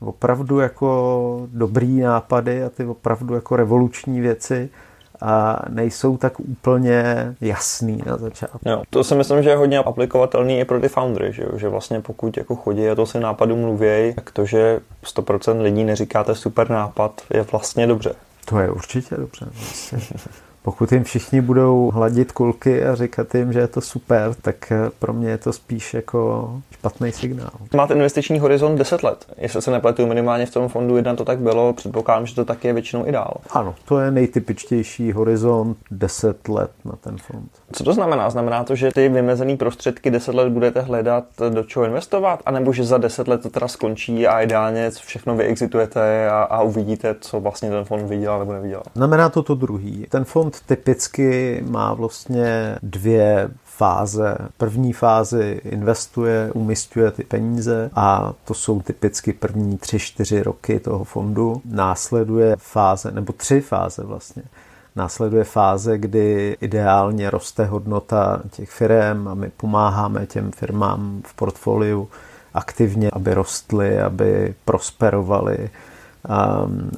opravdu 0.00 0.58
jako 0.58 1.48
dobrý 1.52 2.00
nápady 2.00 2.64
a 2.64 2.70
ty 2.70 2.84
opravdu 2.84 3.34
jako 3.34 3.56
revoluční 3.56 4.20
věci 4.20 4.70
a 5.20 5.62
nejsou 5.68 6.16
tak 6.16 6.40
úplně 6.40 7.34
jasný 7.40 8.02
na 8.06 8.16
začátku. 8.16 8.58
Jo, 8.66 8.82
to 8.90 9.04
si 9.04 9.14
myslím, 9.14 9.42
že 9.42 9.50
je 9.50 9.56
hodně 9.56 9.78
aplikovatelný 9.78 10.60
i 10.60 10.64
pro 10.64 10.80
ty 10.80 10.88
foundry, 10.88 11.32
že, 11.32 11.44
že 11.56 11.68
vlastně 11.68 12.00
pokud 12.00 12.36
jako 12.36 12.56
chodí 12.56 12.88
a 12.88 12.94
to 12.94 13.06
si 13.06 13.20
nápadu 13.20 13.56
mluví, 13.56 14.14
tak 14.14 14.30
to, 14.30 14.44
že 14.44 14.80
100% 15.04 15.60
lidí 15.60 15.84
neříkáte 15.84 16.34
super 16.34 16.70
nápad, 16.70 17.22
je 17.30 17.42
vlastně 17.42 17.86
dobře. 17.86 18.14
To 18.44 18.58
je 18.58 18.70
určitě 18.70 19.16
dobře. 19.16 19.46
Vlastně. 19.52 19.98
Pokud 20.64 20.92
jim 20.92 21.04
všichni 21.04 21.40
budou 21.40 21.90
hladit 21.94 22.32
kulky 22.32 22.84
a 22.84 22.94
říkat 22.94 23.34
jim, 23.34 23.52
že 23.52 23.58
je 23.58 23.66
to 23.66 23.80
super, 23.80 24.34
tak 24.42 24.72
eh, 24.72 24.90
pro 24.98 25.12
mě 25.12 25.30
je 25.30 25.38
to 25.38 25.52
spíš 25.52 25.94
jako 25.94 26.50
špatný 26.70 27.12
signál. 27.12 27.50
Máte 27.74 27.94
investiční 27.94 28.38
horizont 28.38 28.76
10 28.76 29.02
let. 29.02 29.26
Jestli 29.38 29.62
se 29.62 29.70
nepletu, 29.70 30.06
minimálně 30.06 30.46
v 30.46 30.50
tom 30.50 30.68
fondu 30.68 30.96
jedna 30.96 31.16
to 31.16 31.24
tak 31.24 31.38
bylo, 31.38 31.72
předpokládám, 31.72 32.26
že 32.26 32.34
to 32.34 32.44
tak 32.44 32.64
je 32.64 32.72
většinou 32.72 33.06
i 33.06 33.12
dál. 33.12 33.34
Ano, 33.50 33.74
to 33.84 34.00
je 34.00 34.10
nejtypičtější 34.10 35.12
horizont 35.12 35.76
10 35.90 36.48
let 36.48 36.70
na 36.84 36.92
ten 37.00 37.16
fond. 37.18 37.50
Co 37.72 37.84
to 37.84 37.92
znamená? 37.92 38.30
Znamená 38.30 38.64
to, 38.64 38.76
že 38.76 38.92
ty 38.92 39.08
vymezené 39.08 39.56
prostředky 39.56 40.10
10 40.10 40.34
let 40.34 40.48
budete 40.48 40.80
hledat, 40.80 41.24
do 41.48 41.62
čeho 41.62 41.84
investovat, 41.84 42.40
anebo 42.46 42.72
že 42.72 42.84
za 42.84 42.98
10 42.98 43.28
let 43.28 43.42
to 43.42 43.50
teda 43.50 43.68
skončí 43.68 44.26
a 44.26 44.40
ideálně 44.40 44.90
všechno 44.90 45.36
vyexitujete 45.36 46.30
a, 46.30 46.42
a 46.42 46.62
uvidíte, 46.62 47.16
co 47.20 47.40
vlastně 47.40 47.70
ten 47.70 47.84
fond 47.84 48.08
vydělal 48.08 48.38
nebo 48.38 48.52
nevydělal? 48.52 48.84
Znamená 48.94 49.28
to 49.28 49.42
to 49.42 49.54
druhý. 49.54 50.06
Ten 50.08 50.24
fond 50.24 50.53
fond 50.54 50.66
typicky 50.66 51.60
má 51.66 51.94
vlastně 51.94 52.78
dvě 52.82 53.50
fáze. 53.64 54.36
První 54.56 54.92
fázi 54.92 55.60
investuje, 55.64 56.50
umistuje 56.54 57.10
ty 57.10 57.24
peníze 57.24 57.90
a 57.94 58.32
to 58.44 58.54
jsou 58.54 58.80
typicky 58.80 59.32
první 59.32 59.78
tři, 59.78 59.98
čtyři 59.98 60.42
roky 60.42 60.80
toho 60.80 61.04
fondu. 61.04 61.62
Následuje 61.64 62.56
fáze, 62.58 63.10
nebo 63.10 63.32
tři 63.32 63.60
fáze 63.60 64.04
vlastně. 64.04 64.42
Následuje 64.96 65.44
fáze, 65.44 65.98
kdy 65.98 66.56
ideálně 66.60 67.30
roste 67.30 67.64
hodnota 67.64 68.42
těch 68.50 68.70
firm 68.70 69.28
a 69.28 69.34
my 69.34 69.50
pomáháme 69.56 70.26
těm 70.26 70.50
firmám 70.52 71.22
v 71.26 71.34
portfoliu 71.34 72.08
aktivně, 72.54 73.10
aby 73.10 73.34
rostly, 73.34 74.00
aby 74.00 74.54
prosperovaly 74.64 75.70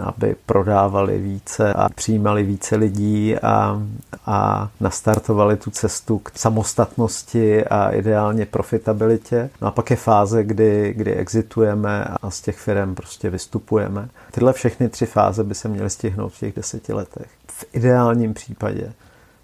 aby 0.01 0.37
prodávali 0.47 1.19
více 1.19 1.75
a 1.75 1.89
přijímali 1.89 2.43
více 2.43 2.77
lidí 2.77 3.39
a, 3.39 3.83
a 4.27 4.69
nastartovali 4.81 5.57
tu 5.57 5.71
cestu 5.71 6.19
k 6.19 6.31
samostatnosti 6.35 7.65
a 7.65 7.91
ideálně 7.91 8.47
profitabilitě. 8.47 9.51
No 9.61 9.69
a 9.69 9.71
pak 9.71 9.91
je 9.91 9.97
fáze, 9.97 10.45
kdy, 10.45 10.95
kdy 10.97 11.15
exitujeme 11.15 12.05
a 12.23 12.31
z 12.31 12.41
těch 12.41 12.57
firm 12.59 12.95
prostě 12.95 13.31
vystupujeme. 13.31 14.09
Tyhle 14.31 14.53
všechny 14.53 14.89
tři 14.89 15.07
fáze 15.07 15.45
by 15.45 15.55
se 15.55 15.69
měly 15.69 15.91
stihnout 15.91 16.33
v 16.33 16.39
těch 16.39 16.55
deseti 16.55 16.93
letech. 16.93 17.29
V 17.47 17.65
ideálním 17.73 18.35
případě. 18.35 18.93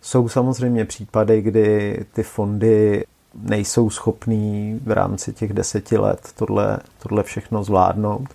Jsou 0.00 0.28
samozřejmě 0.28 0.84
případy, 0.84 1.42
kdy 1.42 1.98
ty 2.12 2.22
fondy 2.22 3.04
nejsou 3.34 3.90
schopný 3.90 4.80
v 4.84 4.90
rámci 4.90 5.32
těch 5.32 5.52
deseti 5.52 5.98
let 5.98 6.28
tohle, 6.34 6.78
tohle 7.02 7.22
všechno 7.22 7.64
zvládnout 7.64 8.28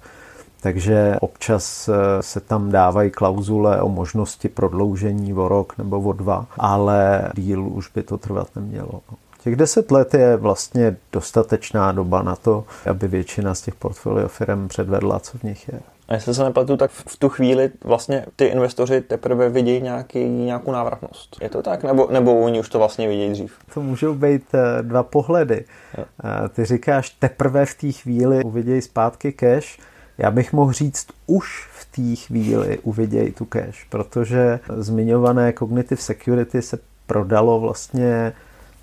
takže 0.62 1.16
občas 1.22 1.90
eh, 1.90 2.24
se 2.24 2.40
tam 2.40 2.72
dávají 2.72 3.12
klauzule 3.12 3.82
o 3.82 3.90
možnosti 3.90 4.50
prodloužení 4.50 5.34
o 5.34 5.48
rok 5.48 5.78
nebo 5.78 6.00
o 6.00 6.14
dva, 6.14 6.46
ale 6.58 7.30
díl 7.36 7.68
už 7.68 7.92
by 7.96 8.04
to 8.04 8.18
trvat 8.18 8.48
nemělo. 8.56 9.02
Těch 9.44 9.56
deset 9.56 9.92
let 9.92 10.14
je 10.14 10.38
vlastně 10.38 10.98
dostatečná 11.14 11.92
doba 11.92 12.22
na 12.22 12.36
to, 12.36 12.64
aby 12.90 13.08
většina 13.08 13.56
z 13.56 13.62
těch 13.62 13.76
portfolio 13.76 14.28
firm 14.28 14.68
předvedla, 14.68 15.20
co 15.20 15.38
v 15.38 15.44
nich 15.44 15.68
je. 15.68 15.80
A 16.08 16.14
jestli 16.14 16.34
se 16.34 16.44
nepletu, 16.44 16.78
tak 16.78 16.92
v 16.92 17.18
tu 17.18 17.30
chvíli 17.30 17.72
vlastně 17.84 18.26
ty 18.36 18.46
investoři 18.46 19.02
teprve 19.02 19.50
vidějí 19.50 19.82
nějaký, 19.82 20.20
nějakou 20.20 20.72
návratnost. 20.72 21.38
Je 21.42 21.50
to 21.50 21.62
tak? 21.62 21.84
Nebo, 21.84 22.08
nebo 22.12 22.40
oni 22.40 22.60
už 22.60 22.70
to 22.70 22.78
vlastně 22.78 23.08
vidějí 23.08 23.32
dřív? 23.32 23.58
To 23.74 23.82
můžou 23.82 24.14
být 24.14 24.44
eh, 24.54 24.84
dva 24.84 25.04
pohledy. 25.04 25.66
Jo. 25.98 26.06
Eh, 26.24 26.50
ty 26.50 26.66
říkáš, 26.66 27.10
teprve 27.10 27.66
v 27.66 27.76
té 27.76 27.92
chvíli 27.92 28.44
uvidějí 28.44 28.82
zpátky 28.82 29.32
cash, 29.32 29.80
já 30.18 30.32
bych 30.32 30.54
mohl 30.54 30.72
říct, 30.72 31.08
už 31.28 31.70
v 31.72 31.96
té 31.96 32.16
chvíli 32.16 32.80
uvidějí 32.80 33.32
tu 33.32 33.46
cash, 33.46 33.86
protože 33.90 34.60
zmiňované 34.78 35.54
Cognitive 35.54 36.02
Security 36.02 36.62
se 36.62 36.80
prodalo 37.08 37.60
vlastně 37.60 38.34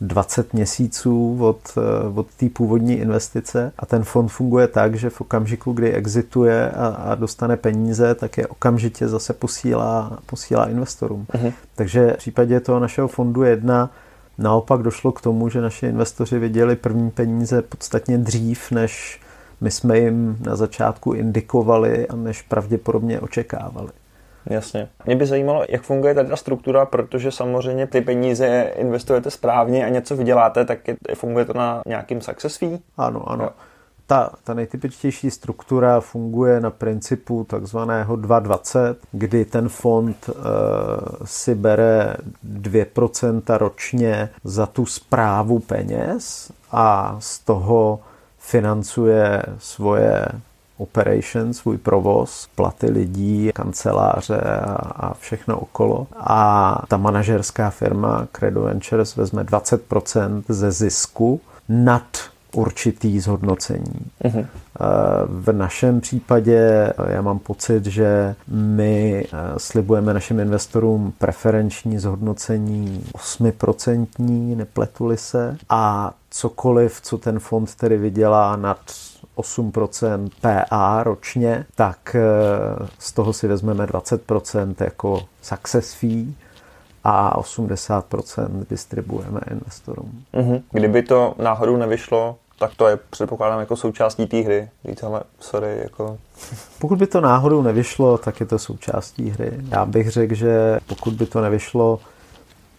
20 0.00 0.52
měsíců 0.54 1.38
od, 1.40 1.78
od 2.14 2.26
té 2.36 2.48
původní 2.48 2.94
investice 2.94 3.72
a 3.78 3.86
ten 3.86 4.04
fond 4.04 4.28
funguje 4.28 4.68
tak, 4.68 4.94
že 4.94 5.10
v 5.10 5.20
okamžiku, 5.20 5.72
kdy 5.72 5.92
exituje 5.92 6.70
a, 6.70 6.86
a 6.86 7.14
dostane 7.14 7.56
peníze, 7.56 8.14
tak 8.14 8.38
je 8.38 8.46
okamžitě 8.46 9.08
zase 9.08 9.32
posílá, 9.32 10.18
posílá 10.26 10.68
investorům. 10.68 11.26
Uh-huh. 11.32 11.52
Takže 11.74 12.12
v 12.12 12.16
případě 12.16 12.60
toho 12.60 12.80
našeho 12.80 13.08
fondu 13.08 13.42
jedna 13.42 13.90
naopak 14.38 14.82
došlo 14.82 15.12
k 15.12 15.20
tomu, 15.20 15.48
že 15.48 15.60
naši 15.60 15.86
investoři 15.86 16.38
viděli 16.38 16.76
první 16.76 17.10
peníze 17.10 17.62
podstatně 17.62 18.18
dřív, 18.18 18.70
než 18.70 19.20
my 19.64 19.70
jsme 19.70 19.98
jim 19.98 20.36
na 20.40 20.56
začátku 20.56 21.12
indikovali 21.12 22.08
a 22.08 22.16
než 22.16 22.42
pravděpodobně 22.42 23.20
očekávali. 23.20 23.88
Jasně. 24.46 24.88
Mě 25.06 25.16
by 25.16 25.26
zajímalo, 25.26 25.64
jak 25.68 25.82
funguje 25.82 26.14
tady 26.14 26.28
ta 26.28 26.36
struktura, 26.36 26.86
protože 26.86 27.30
samozřejmě 27.30 27.86
ty 27.86 28.00
peníze 28.00 28.72
investujete 28.76 29.30
správně 29.30 29.86
a 29.86 29.88
něco 29.88 30.16
vyděláte, 30.16 30.64
tak 30.64 30.88
je, 30.88 30.96
funguje 31.14 31.44
to 31.44 31.52
na 31.52 31.82
nějakým 31.86 32.20
success 32.20 32.56
fee? 32.56 32.78
Ano, 32.96 33.30
ano. 33.30 33.44
Jo. 33.44 33.50
Ta, 34.06 34.30
ta 34.44 34.54
nejtypičtější 34.54 35.30
struktura 35.30 36.00
funguje 36.00 36.60
na 36.60 36.70
principu 36.70 37.44
takzvaného 37.44 38.16
220, 38.16 38.98
kdy 39.12 39.44
ten 39.44 39.68
fond 39.68 40.30
e, 40.30 40.32
si 41.24 41.54
bere 41.54 42.16
2% 42.60 43.58
ročně 43.58 44.28
za 44.44 44.66
tu 44.66 44.86
zprávu 44.86 45.58
peněz 45.58 46.52
a 46.72 47.16
z 47.18 47.38
toho 47.38 48.00
financuje 48.46 49.42
svoje 49.58 50.26
operation, 50.76 51.54
svůj 51.54 51.78
provoz, 51.78 52.48
platy 52.54 52.90
lidí, 52.90 53.50
kanceláře 53.54 54.40
a, 54.40 54.74
a 55.06 55.14
všechno 55.14 55.58
okolo. 55.58 56.06
A 56.16 56.82
ta 56.88 56.96
manažerská 56.96 57.70
firma 57.70 58.26
Credo 58.32 58.62
Ventures 58.62 59.16
vezme 59.16 59.42
20% 59.44 60.42
ze 60.48 60.72
zisku 60.72 61.40
nad 61.68 62.33
určitý 62.54 63.20
zhodnocení. 63.20 64.10
Uh-huh. 64.24 64.46
V 65.26 65.52
našem 65.52 66.00
případě 66.00 66.92
já 67.08 67.22
mám 67.22 67.38
pocit, 67.38 67.86
že 67.86 68.34
my 68.48 69.24
eh, 69.24 69.38
slibujeme 69.56 70.14
našim 70.14 70.40
investorům 70.40 71.12
preferenční 71.18 71.98
zhodnocení 71.98 73.04
8%, 73.14 74.56
nepletuli 74.56 75.16
se, 75.16 75.56
a 75.68 76.14
cokoliv, 76.30 77.00
co 77.00 77.18
ten 77.18 77.38
fond 77.38 77.74
tedy 77.74 77.96
vydělá 77.96 78.56
nad 78.56 78.78
8% 79.36 80.30
PA 80.40 81.02
ročně, 81.02 81.66
tak 81.74 82.14
eh, 82.14 82.20
z 82.98 83.12
toho 83.12 83.32
si 83.32 83.48
vezmeme 83.48 83.86
20% 83.86 84.74
jako 84.80 85.20
success 85.42 85.94
fee 85.94 86.34
a 87.04 87.40
80% 87.40 88.66
distribuujeme 88.70 89.40
investorům. 89.50 90.24
Mm-hmm. 90.34 90.62
Kdyby 90.70 91.02
to 91.02 91.34
náhodou 91.38 91.76
nevyšlo, 91.76 92.36
tak 92.64 92.74
to 92.76 92.88
je 92.88 92.98
předpokládám 93.10 93.60
jako 93.60 93.76
součástí 93.76 94.26
té 94.26 94.40
hry. 94.40 94.68
Víte, 94.84 95.06
ale 95.06 95.22
sorry, 95.40 95.78
jako... 95.82 96.18
Pokud 96.78 96.98
by 96.98 97.06
to 97.06 97.20
náhodou 97.20 97.62
nevyšlo, 97.62 98.18
tak 98.18 98.40
je 98.40 98.46
to 98.46 98.58
součástí 98.58 99.30
hry. 99.30 99.52
Já 99.68 99.84
bych 99.84 100.10
řekl, 100.10 100.34
že 100.34 100.80
pokud 100.86 101.14
by 101.14 101.26
to 101.26 101.40
nevyšlo, 101.40 102.00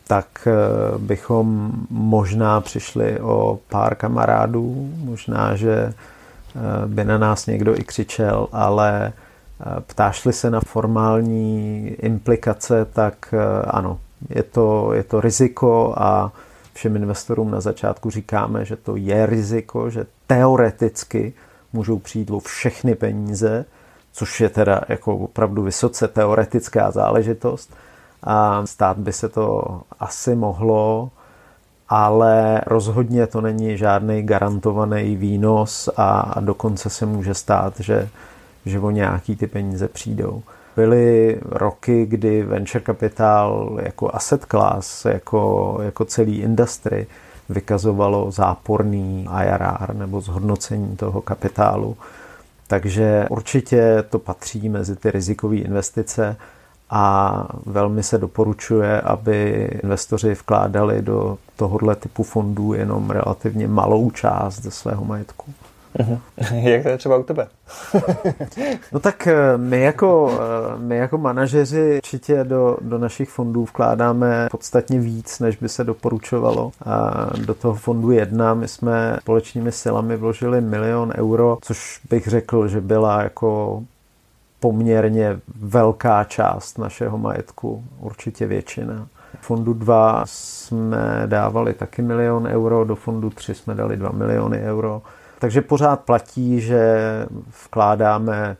tak 0.07 0.47
eh, 0.47 0.53
bychom 0.97 1.71
možná 1.89 2.61
přišli 2.61 3.19
o 3.19 3.59
pár 3.69 3.95
kamarádů, 3.95 4.89
možná, 4.97 5.55
že 5.55 5.73
eh, 5.75 6.87
by 6.87 7.05
na 7.05 7.17
nás 7.17 7.45
někdo 7.45 7.79
i 7.79 7.83
křičel, 7.83 8.47
ale 8.51 9.13
eh, 9.13 9.81
ptášli 9.81 10.33
se 10.33 10.49
na 10.49 10.59
formální 10.67 11.87
implikace, 11.87 12.85
tak 12.85 13.33
ano, 13.67 13.99
je 14.29 14.43
to, 14.43 14.93
je 14.93 15.03
to 15.03 15.21
riziko 15.21 15.93
a 15.97 16.31
všem 16.75 16.95
investorům 16.95 17.51
na 17.51 17.61
začátku 17.61 18.09
říkáme, 18.09 18.65
že 18.65 18.75
to 18.75 18.95
je 18.95 19.25
riziko, 19.25 19.89
že 19.89 20.05
teoreticky 20.27 21.33
můžou 21.73 21.99
přijít 21.99 22.31
o 22.31 22.39
všechny 22.39 22.95
peníze, 22.95 23.65
což 24.13 24.41
je 24.41 24.49
teda 24.49 24.81
jako 24.89 25.17
opravdu 25.17 25.63
vysoce 25.63 26.07
teoretická 26.07 26.91
záležitost 26.91 27.73
a 28.23 28.65
stát 28.65 28.97
by 28.97 29.13
se 29.13 29.29
to 29.29 29.81
asi 29.99 30.35
mohlo, 30.35 31.09
ale 31.89 32.61
rozhodně 32.65 33.27
to 33.27 33.41
není 33.41 33.77
žádný 33.77 34.23
garantovaný 34.23 35.15
výnos 35.15 35.89
a, 35.97 36.39
dokonce 36.39 36.89
se 36.89 37.05
může 37.05 37.33
stát, 37.33 37.79
že, 37.79 38.09
že 38.65 38.79
o 38.79 38.91
nějaký 38.91 39.35
ty 39.35 39.47
peníze 39.47 39.87
přijdou. 39.87 40.43
Byly 40.75 41.39
roky, 41.45 42.05
kdy 42.05 42.43
venture 42.43 42.83
capital 42.85 43.79
jako 43.81 44.15
asset 44.15 44.45
class, 44.45 45.05
jako, 45.05 45.77
jako 45.81 46.05
celý 46.05 46.39
industry 46.39 47.07
vykazovalo 47.49 48.31
záporný 48.31 49.27
IRR 49.43 49.95
nebo 49.95 50.21
zhodnocení 50.21 50.95
toho 50.95 51.21
kapitálu. 51.21 51.97
Takže 52.67 53.25
určitě 53.29 54.03
to 54.09 54.19
patří 54.19 54.69
mezi 54.69 54.95
ty 54.95 55.11
rizikové 55.11 55.55
investice 55.55 56.35
a 56.89 57.47
velmi 57.65 58.03
se 58.03 58.17
doporučuje, 58.17 59.01
aby 59.01 59.69
investoři 59.83 60.33
vkládali 60.33 61.01
do 61.01 61.37
tohohle 61.55 61.95
typu 61.95 62.23
fondů 62.23 62.73
jenom 62.73 63.09
relativně 63.09 63.67
malou 63.67 64.11
část 64.11 64.61
ze 64.61 64.71
svého 64.71 65.05
majetku. 65.05 65.53
Uh-huh. 65.99 66.19
Jak 66.69 66.83
to 66.83 66.89
je 66.89 66.97
třeba 66.97 67.17
u 67.17 67.23
tebe? 67.23 67.47
no 68.91 68.99
tak 68.99 69.27
eh, 69.27 69.57
my 69.57 69.81
jako, 69.81 70.31
eh, 70.33 70.79
my 70.79 70.97
jako 70.97 71.17
manažeři 71.17 71.95
určitě 71.95 72.43
do, 72.43 72.77
do 72.81 72.97
našich 72.97 73.29
fondů 73.29 73.65
vkládáme 73.65 74.47
podstatně 74.51 74.99
víc, 74.99 75.39
než 75.39 75.55
by 75.55 75.69
se 75.69 75.83
doporučovalo. 75.83 76.71
A 76.85 77.29
do 77.45 77.53
toho 77.53 77.73
fondu 77.73 78.11
jedna 78.11 78.53
my 78.53 78.67
jsme 78.67 79.17
společnými 79.21 79.71
silami 79.71 80.17
vložili 80.17 80.61
milion 80.61 81.13
euro, 81.15 81.57
což 81.61 82.01
bych 82.09 82.27
řekl, 82.27 82.67
že 82.67 82.81
byla 82.81 83.23
jako 83.23 83.83
poměrně 84.59 85.39
velká 85.59 86.23
část 86.23 86.77
našeho 86.77 87.17
majetku, 87.17 87.83
určitě 87.99 88.47
většina. 88.47 89.07
Fondu 89.41 89.73
2 89.73 90.23
jsme 90.25 91.23
dávali 91.25 91.73
taky 91.73 92.01
milion 92.01 92.47
euro, 92.47 92.85
do 92.85 92.95
fondu 92.95 93.29
3 93.29 93.55
jsme 93.55 93.75
dali 93.75 93.97
2 93.97 94.11
miliony 94.11 94.59
euro. 94.59 95.01
Takže 95.45 95.61
pořád 95.61 95.99
platí, 95.99 96.61
že 96.61 96.99
vkládáme 97.65 98.57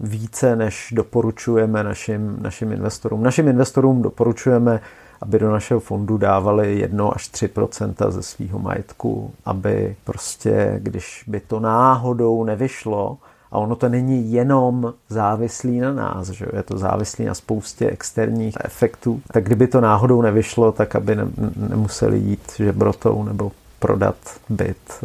více, 0.00 0.56
než 0.56 0.92
doporučujeme 0.96 1.84
našim, 1.84 2.36
našim 2.40 2.72
investorům. 2.72 3.22
Našim 3.22 3.48
investorům 3.48 4.02
doporučujeme, 4.02 4.80
aby 5.20 5.38
do 5.38 5.50
našeho 5.50 5.80
fondu 5.80 6.18
dávali 6.18 6.78
1 6.78 7.08
až 7.08 7.30
3% 7.30 8.10
ze 8.10 8.22
svého 8.22 8.58
majetku, 8.58 9.32
aby 9.44 9.96
prostě, 10.04 10.74
když 10.78 11.24
by 11.26 11.40
to 11.40 11.60
náhodou 11.60 12.44
nevyšlo, 12.44 13.18
a 13.52 13.58
ono 13.58 13.76
to 13.76 13.88
není 13.88 14.32
jenom 14.32 14.94
závislý 15.08 15.80
na 15.80 15.92
nás, 15.92 16.28
že 16.28 16.46
je 16.56 16.62
to 16.62 16.78
závislý 16.78 17.24
na 17.24 17.34
spoustě 17.34 17.90
externích 17.90 18.56
efektů. 18.64 19.22
Tak 19.32 19.44
kdyby 19.44 19.66
to 19.66 19.80
náhodou 19.80 20.22
nevyšlo, 20.22 20.72
tak 20.72 20.96
aby 20.96 21.16
ne, 21.16 21.24
nemuseli 21.68 22.18
jít 22.18 22.52
žebrotou 22.56 23.24
nebo 23.24 23.52
prodat 23.78 24.16
byt. 24.48 25.04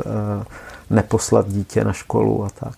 Neposlat 0.95 1.49
dítě 1.49 1.83
na 1.83 1.93
školu 1.93 2.45
a 2.45 2.49
tak. 2.59 2.75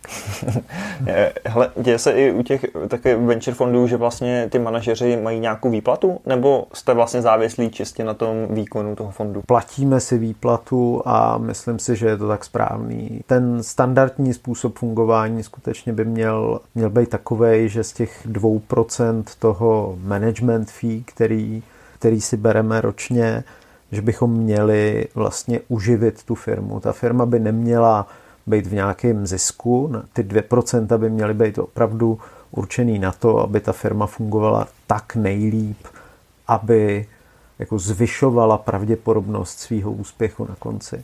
Hele, 1.46 1.72
děje 1.82 2.00
se 2.00 2.12
i 2.12 2.32
u 2.32 2.44
těch 2.44 2.66
taky 2.88 3.16
venture 3.16 3.56
fondů, 3.56 3.88
že 3.88 3.98
vlastně 3.98 4.48
ty 4.52 4.60
manažeři 4.60 5.18
mají 5.18 5.40
nějakou 5.40 5.70
výplatu, 5.70 6.20
nebo 6.26 6.68
jste 6.74 6.94
vlastně 6.94 7.22
závislí 7.22 7.70
čistě 7.70 8.04
na 8.04 8.14
tom 8.14 8.48
výkonu 8.50 8.96
toho 8.96 9.12
fondu? 9.12 9.42
Platíme 9.46 10.00
si 10.00 10.18
výplatu 10.18 11.02
a 11.06 11.38
myslím 11.38 11.80
si, 11.80 11.96
že 11.96 12.08
je 12.08 12.18
to 12.18 12.28
tak 12.28 12.46
správný. 12.46 13.22
Ten 13.26 13.64
standardní 13.64 14.34
způsob 14.34 14.80
fungování 14.80 15.44
skutečně 15.44 15.94
by 15.94 16.06
měl, 16.06 16.60
měl 16.76 16.90
být 16.90 17.10
takový, 17.10 17.70
že 17.70 17.84
z 17.84 17.94
těch 17.94 18.28
2% 18.28 19.24
toho 19.40 19.98
management 20.04 20.72
fee, 20.72 21.04
který, 21.06 21.64
který 22.00 22.22
si 22.22 22.38
bereme 22.38 22.82
ročně, 22.82 23.44
že 23.92 24.02
bychom 24.02 24.32
měli 24.32 25.08
vlastně 25.16 25.60
uživit 25.68 26.24
tu 26.24 26.36
firmu. 26.36 26.80
Ta 26.80 26.92
firma 26.92 27.26
by 27.26 27.40
neměla 27.40 28.08
být 28.48 28.68
v 28.68 28.74
nějakém 28.74 29.28
zisku, 29.28 29.92
ty 30.14 30.24
2% 30.24 30.98
by 30.98 31.10
měly 31.10 31.34
být 31.34 31.58
opravdu 31.58 32.20
určený 32.52 33.00
na 33.00 33.12
to, 33.12 33.40
aby 33.40 33.60
ta 33.60 33.72
firma 33.74 34.06
fungovala 34.06 34.68
tak 34.88 35.16
nejlíp, 35.16 35.78
aby 36.48 37.06
jako 37.60 37.80
zvyšovala 37.80 38.58
pravděpodobnost 38.58 39.60
svého 39.60 39.92
úspěchu 39.92 40.46
na 40.50 40.56
konci. 40.60 41.04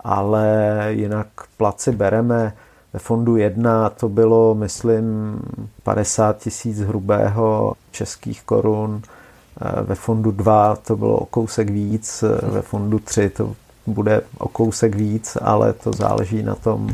Ale 0.00 0.86
jinak 0.88 1.26
placi 1.56 1.92
bereme 1.92 2.52
ve 2.92 2.98
fondu 2.98 3.36
1 3.36 3.90
to 3.90 4.08
bylo, 4.08 4.54
myslím, 4.54 5.38
50 5.82 6.38
tisíc 6.38 6.80
hrubého 6.80 7.74
českých 7.90 8.42
korun, 8.42 9.02
ve 9.82 9.94
fondu 9.94 10.30
2 10.30 10.76
to 10.76 10.96
bylo 10.96 11.16
o 11.16 11.26
kousek 11.26 11.70
víc, 11.70 12.22
eh, 12.22 12.46
ve 12.50 12.62
fondu 12.62 12.98
3 12.98 13.30
to 13.30 13.54
bude 13.86 14.20
o 14.38 14.48
kousek 14.48 14.94
víc, 14.94 15.36
ale 15.42 15.72
to 15.72 15.92
záleží 15.92 16.42
na 16.42 16.54
tom, 16.54 16.88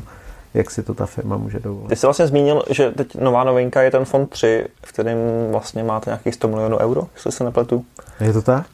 jak 0.55 0.71
si 0.71 0.83
to 0.83 0.95
ta 0.95 1.07
firma 1.07 1.37
může 1.37 1.61
dovolit. 1.61 1.89
Ty 1.89 1.97
jsi 1.97 2.07
vlastně 2.07 2.27
zmínil, 2.27 2.63
že 2.71 2.91
teď 2.91 3.15
nová 3.15 3.45
novinka 3.45 3.83
je 3.83 3.91
ten 3.91 4.05
fond 4.05 4.31
3, 4.31 4.67
v 4.85 4.93
kterém 4.93 5.19
vlastně 5.51 5.85
máte 5.85 6.11
nějakých 6.11 6.35
100 6.35 6.49
milionů 6.49 6.79
euro, 6.79 7.03
jestli 7.15 7.33
se 7.33 7.45
nepletu. 7.45 7.85
Je 8.21 8.33
to 8.33 8.43
tak? 8.43 8.67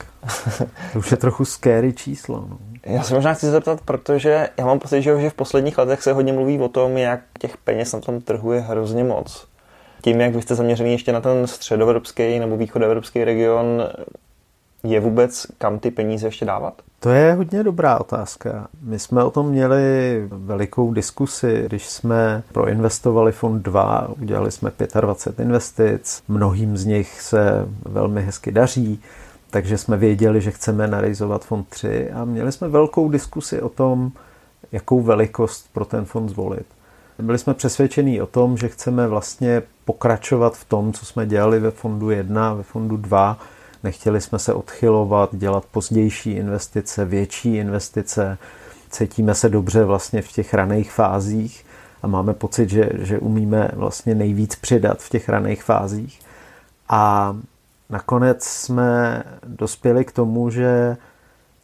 to 0.92 0.98
už 0.98 1.10
je 1.10 1.16
trochu 1.16 1.44
scary 1.44 1.92
číslo. 1.92 2.46
No. 2.50 2.58
Já 2.86 3.02
se 3.02 3.14
možná 3.14 3.34
chci 3.34 3.46
zeptat, 3.46 3.80
protože 3.84 4.48
já 4.56 4.66
mám 4.66 4.78
pocit, 4.78 5.02
že 5.02 5.30
v 5.30 5.34
posledních 5.34 5.78
letech 5.78 6.02
se 6.02 6.12
hodně 6.12 6.32
mluví 6.32 6.58
o 6.58 6.68
tom, 6.68 6.96
jak 6.96 7.20
těch 7.38 7.56
peněz 7.56 7.92
na 7.92 8.00
tom 8.00 8.20
trhu 8.20 8.52
je 8.52 8.60
hrozně 8.60 9.04
moc 9.04 9.51
tím, 10.02 10.20
jak 10.20 10.34
vy 10.34 10.42
jste 10.42 10.54
zaměřený 10.54 10.92
ještě 10.92 11.12
na 11.12 11.20
ten 11.20 11.46
středoevropský 11.46 12.38
nebo 12.38 12.56
východoevropský 12.56 13.24
region, 13.24 13.82
je 14.84 15.00
vůbec 15.00 15.46
kam 15.58 15.78
ty 15.78 15.90
peníze 15.90 16.26
ještě 16.26 16.44
dávat? 16.44 16.74
To 17.00 17.10
je 17.10 17.34
hodně 17.34 17.62
dobrá 17.62 18.00
otázka. 18.00 18.68
My 18.82 18.98
jsme 18.98 19.24
o 19.24 19.30
tom 19.30 19.48
měli 19.48 20.22
velikou 20.30 20.92
diskusi, 20.92 21.62
když 21.66 21.88
jsme 21.88 22.42
proinvestovali 22.52 23.32
fond 23.32 23.62
2, 23.62 24.08
udělali 24.20 24.50
jsme 24.50 24.72
25 25.00 25.44
investic, 25.44 26.22
mnohým 26.28 26.76
z 26.76 26.84
nich 26.84 27.20
se 27.20 27.68
velmi 27.84 28.22
hezky 28.22 28.52
daří, 28.52 29.00
takže 29.50 29.78
jsme 29.78 29.96
věděli, 29.96 30.40
že 30.40 30.50
chceme 30.50 30.88
narizovat 30.88 31.44
fond 31.44 31.68
3 31.68 32.10
a 32.10 32.24
měli 32.24 32.52
jsme 32.52 32.68
velkou 32.68 33.08
diskusi 33.08 33.60
o 33.60 33.68
tom, 33.68 34.12
jakou 34.72 35.00
velikost 35.00 35.66
pro 35.72 35.84
ten 35.84 36.04
fond 36.04 36.28
zvolit. 36.28 36.66
Byli 37.22 37.38
jsme 37.38 37.54
přesvědčení 37.54 38.22
o 38.22 38.26
tom, 38.26 38.56
že 38.56 38.68
chceme 38.68 39.08
vlastně 39.08 39.62
pokračovat 39.84 40.56
v 40.56 40.64
tom, 40.64 40.92
co 40.92 41.06
jsme 41.06 41.26
dělali 41.26 41.60
ve 41.60 41.70
fondu 41.70 42.10
1, 42.10 42.54
ve 42.54 42.62
fondu 42.62 42.96
2. 42.96 43.38
Nechtěli 43.82 44.20
jsme 44.20 44.38
se 44.38 44.54
odchylovat, 44.54 45.34
dělat 45.34 45.64
pozdější 45.70 46.30
investice, 46.30 47.04
větší 47.04 47.56
investice. 47.56 48.38
Cítíme 48.90 49.34
se 49.34 49.48
dobře 49.48 49.84
vlastně 49.84 50.22
v 50.22 50.32
těch 50.32 50.54
raných 50.54 50.92
fázích 50.92 51.66
a 52.02 52.06
máme 52.06 52.34
pocit, 52.34 52.70
že, 52.70 52.90
že 52.98 53.18
umíme 53.18 53.70
vlastně 53.72 54.14
nejvíc 54.14 54.56
přidat 54.56 54.98
v 55.02 55.08
těch 55.08 55.28
raných 55.28 55.62
fázích. 55.62 56.20
A 56.88 57.36
nakonec 57.90 58.44
jsme 58.44 59.22
dospěli 59.46 60.04
k 60.04 60.12
tomu, 60.12 60.50
že 60.50 60.96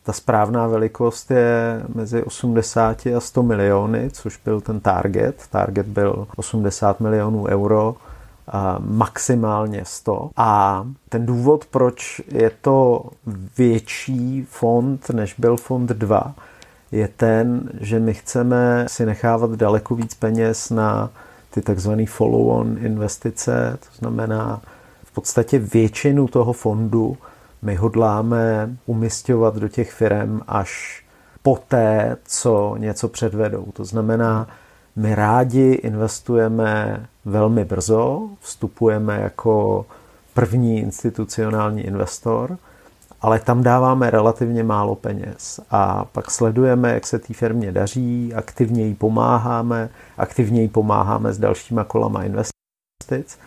ta 0.09 0.12
správná 0.12 0.66
velikost 0.66 1.31
je 1.31 1.83
mezi 1.94 2.23
80 2.23 3.07
a 3.07 3.21
100 3.21 3.42
miliony, 3.42 4.11
což 4.12 4.40
byl 4.44 4.61
ten 4.61 4.81
target. 4.81 5.42
Target 5.51 5.87
byl 5.87 6.27
80 6.37 7.01
milionů 7.01 7.47
euro, 7.47 7.97
maximálně 8.79 9.85
100. 9.85 10.31
A 10.37 10.85
ten 11.09 11.27
důvod, 11.27 11.66
proč 11.66 12.23
je 12.29 12.51
to 12.61 13.05
větší 13.59 14.47
fond, 14.51 15.11
než 15.11 15.35
byl 15.38 15.57
fond 15.57 15.90
2, 15.90 16.35
je 16.92 17.09
ten, 17.09 17.71
že 17.81 18.01
my 18.01 18.14
chceme 18.14 18.85
si 18.88 19.07
nechávat 19.07 19.51
daleko 19.51 19.94
víc 19.94 20.14
peněz 20.14 20.71
na 20.71 21.11
ty 21.51 21.62
takzvané 21.62 22.05
follow-on 22.05 22.77
investice, 22.81 23.79
to 23.81 23.99
znamená 23.99 24.61
v 25.05 25.12
podstatě 25.12 25.59
většinu 25.59 26.29
toho 26.29 26.53
fondu 26.53 27.16
my 27.62 27.75
hodláme 27.75 28.71
umistovat 28.87 29.57
do 29.57 29.68
těch 29.68 29.92
firm 29.92 30.40
až 30.49 31.03
poté, 31.42 32.16
co 32.25 32.75
něco 32.79 33.09
předvedou. 33.09 33.66
To 33.73 33.85
znamená, 33.85 34.49
my 34.97 35.14
rádi 35.14 35.73
investujeme 35.73 37.01
velmi 37.25 37.64
brzo, 37.64 38.29
vstupujeme 38.40 39.21
jako 39.21 39.87
první 40.35 40.79
institucionální 40.79 41.83
investor, 41.83 42.59
ale 43.21 43.38
tam 43.40 43.62
dáváme 43.62 44.11
relativně 44.11 44.62
málo 44.62 44.94
peněz 44.94 45.61
a 45.71 46.05
pak 46.05 46.31
sledujeme, 46.31 46.94
jak 46.94 47.07
se 47.07 47.18
té 47.18 47.35
firmě 47.35 47.73
daří, 47.73 48.35
aktivně 48.35 48.87
jí 48.87 48.94
pomáháme, 48.94 49.88
aktivně 50.18 50.62
jí 50.62 50.68
pomáháme 50.68 51.33
s 51.33 51.38
dalšíma 51.38 51.85
kolama 51.85 52.25
investic 52.25 53.38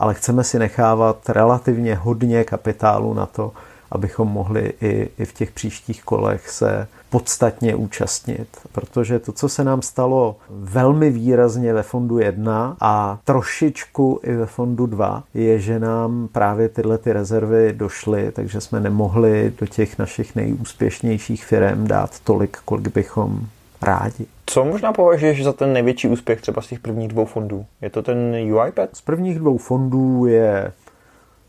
ale 0.00 0.14
chceme 0.14 0.44
si 0.44 0.58
nechávat 0.58 1.28
relativně 1.28 1.94
hodně 1.94 2.44
kapitálu 2.44 3.14
na 3.14 3.26
to, 3.26 3.52
abychom 3.90 4.28
mohli 4.28 4.72
i, 4.80 5.10
i 5.18 5.24
v 5.24 5.32
těch 5.32 5.50
příštích 5.50 6.02
kolech 6.02 6.50
se 6.50 6.88
podstatně 7.10 7.74
účastnit, 7.74 8.48
protože 8.72 9.18
to, 9.18 9.32
co 9.32 9.48
se 9.48 9.64
nám 9.64 9.82
stalo 9.82 10.36
velmi 10.50 11.10
výrazně 11.10 11.74
ve 11.74 11.82
fondu 11.82 12.18
1 12.18 12.76
a 12.80 13.18
trošičku 13.24 14.20
i 14.22 14.32
ve 14.32 14.46
fondu 14.46 14.86
2, 14.86 15.22
je, 15.34 15.58
že 15.58 15.78
nám 15.78 16.28
právě 16.32 16.68
tyhle 16.68 16.98
ty 16.98 17.12
rezervy 17.12 17.72
došly, 17.72 18.32
takže 18.32 18.60
jsme 18.60 18.80
nemohli 18.80 19.52
do 19.60 19.66
těch 19.66 19.98
našich 19.98 20.36
nejúspěšnějších 20.36 21.44
firm 21.44 21.86
dát 21.86 22.20
tolik, 22.20 22.58
kolik 22.64 22.94
bychom 22.94 23.46
rádi. 23.82 24.26
Co 24.46 24.64
možná 24.64 24.92
považuješ 24.92 25.44
za 25.44 25.52
ten 25.52 25.72
největší 25.72 26.08
úspěch 26.08 26.40
třeba 26.40 26.62
z 26.62 26.66
těch 26.66 26.80
prvních 26.80 27.08
dvou 27.08 27.24
fondů? 27.24 27.66
Je 27.82 27.90
to 27.90 28.02
ten 28.02 28.34
UiPath? 28.34 28.96
Z 28.96 29.00
prvních 29.00 29.38
dvou 29.38 29.58
fondů 29.58 30.26
je 30.26 30.72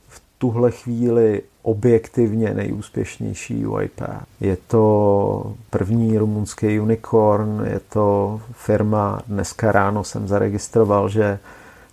v 0.08 0.22
tuhle 0.38 0.72
chvíli 0.72 1.42
objektivně 1.62 2.54
nejúspěšnější 2.54 3.66
UiPath. 3.66 4.26
Je 4.40 4.58
to 4.68 5.54
první 5.70 6.18
rumunský 6.18 6.80
unicorn, 6.80 7.66
je 7.70 7.80
to 7.90 8.42
firma, 8.52 9.22
dneska 9.28 9.72
ráno 9.72 10.04
jsem 10.04 10.28
zaregistroval, 10.28 11.10
že 11.10 11.40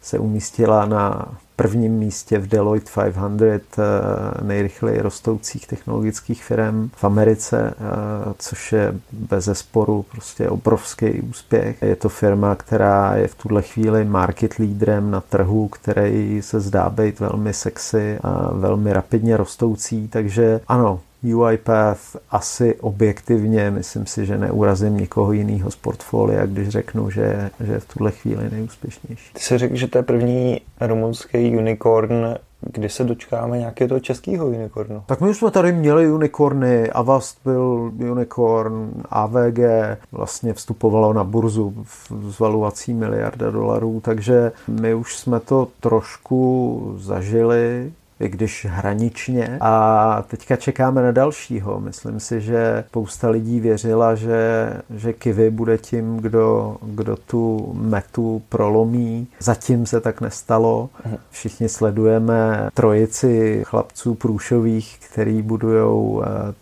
se 0.03 0.19
umístila 0.19 0.87
na 0.87 1.35
prvním 1.59 1.93
místě 1.93 2.39
v 2.39 2.47
Deloitte 2.47 2.91
500 3.13 3.79
eh, 3.79 3.83
nejrychleji 4.45 5.01
rostoucích 5.01 5.67
technologických 5.67 6.45
firm 6.45 6.91
v 6.97 7.05
Americe, 7.05 7.75
eh, 7.79 8.35
což 8.39 8.73
je 8.73 8.95
bez 9.13 9.45
zesporu 9.45 10.05
prostě 10.13 10.49
obrovský 10.49 11.21
úspěch. 11.21 11.83
Je 11.83 11.97
to 11.97 12.09
firma, 12.09 12.55
která 12.55 13.17
je 13.17 13.29
v 13.29 13.35
tuhle 13.35 13.63
chvíli 13.63 14.05
market 14.05 14.59
leaderem 14.59 15.11
na 15.11 15.21
trhu, 15.21 15.69
který 15.69 16.43
se 16.43 16.61
zdá 16.61 16.91
být 16.91 17.21
velmi 17.21 17.55
sexy 17.55 18.19
a 18.23 18.55
velmi 18.55 18.93
rapidně 18.93 19.37
rostoucí, 19.37 20.09
takže 20.09 20.61
ano, 20.69 21.01
UiPath 21.23 22.01
asi 22.31 22.75
objektivně, 22.75 23.71
myslím 23.71 24.07
si, 24.07 24.27
že 24.27 24.39
neurazím 24.39 24.97
nikoho 24.97 25.33
jiného 25.33 25.71
z 25.71 25.77
portfolia, 25.77 26.47
když 26.47 26.69
řeknu, 26.69 27.11
že, 27.11 27.51
že 27.61 27.73
je 27.73 27.81
v 27.81 27.89
tuhle 27.89 28.11
chvíli 28.11 28.51
nejúspěšnější. 28.51 29.33
Ty 29.33 29.41
jsi 29.41 29.59
řekl, 29.59 29.77
že 29.77 29.89
to 29.89 29.99
je 29.99 30.03
první 30.03 30.61
rumunský 30.81 31.57
unicorn, 31.57 32.35
kdy 32.61 32.89
se 32.89 33.05
dočkáme 33.05 33.59
nějakého 33.59 33.89
toho 33.89 34.01
českého 34.01 34.47
unicornu? 34.47 35.03
Tak 35.07 35.21
my 35.21 35.31
už 35.31 35.37
jsme 35.37 35.51
tady 35.51 35.73
měli 35.73 36.11
unicorny, 36.11 36.91
Avast 36.91 37.39
byl 37.45 37.93
unicorn, 38.11 38.91
AVG 39.11 39.59
vlastně 40.13 40.55
vstupovalo 40.55 41.13
na 41.13 41.25
burzu 41.25 41.87
s 42.31 42.39
valuací 42.39 42.95
miliarda 42.95 43.51
dolarů, 43.51 44.01
takže 44.05 44.53
my 44.69 44.95
už 44.95 45.17
jsme 45.17 45.41
to 45.41 45.69
trošku 45.81 46.95
zažili 46.99 47.93
i 48.21 48.29
když 48.29 48.67
hraničně. 48.71 49.59
A 49.61 50.25
teďka 50.29 50.57
čekáme 50.57 51.03
na 51.03 51.13
dalšího. 51.13 51.81
Myslím 51.81 52.21
si, 52.21 52.41
že 52.41 52.85
spousta 52.89 53.31
lidí 53.31 53.61
věřila, 53.61 54.15
že, 54.15 54.73
že 54.95 55.13
Kivy 55.13 55.51
bude 55.51 55.79
tím, 55.79 56.17
kdo, 56.17 56.77
kdo 56.83 57.17
tu 57.17 57.73
metu 57.75 58.43
prolomí. 58.49 59.27
Zatím 59.39 59.87
se 59.87 60.01
tak 60.01 60.21
nestalo. 60.21 60.89
Všichni 61.31 61.69
sledujeme 61.69 62.71
trojici 62.75 63.63
chlapců 63.67 64.15
průšových, 64.15 64.99
který 65.11 65.43
budují 65.43 65.79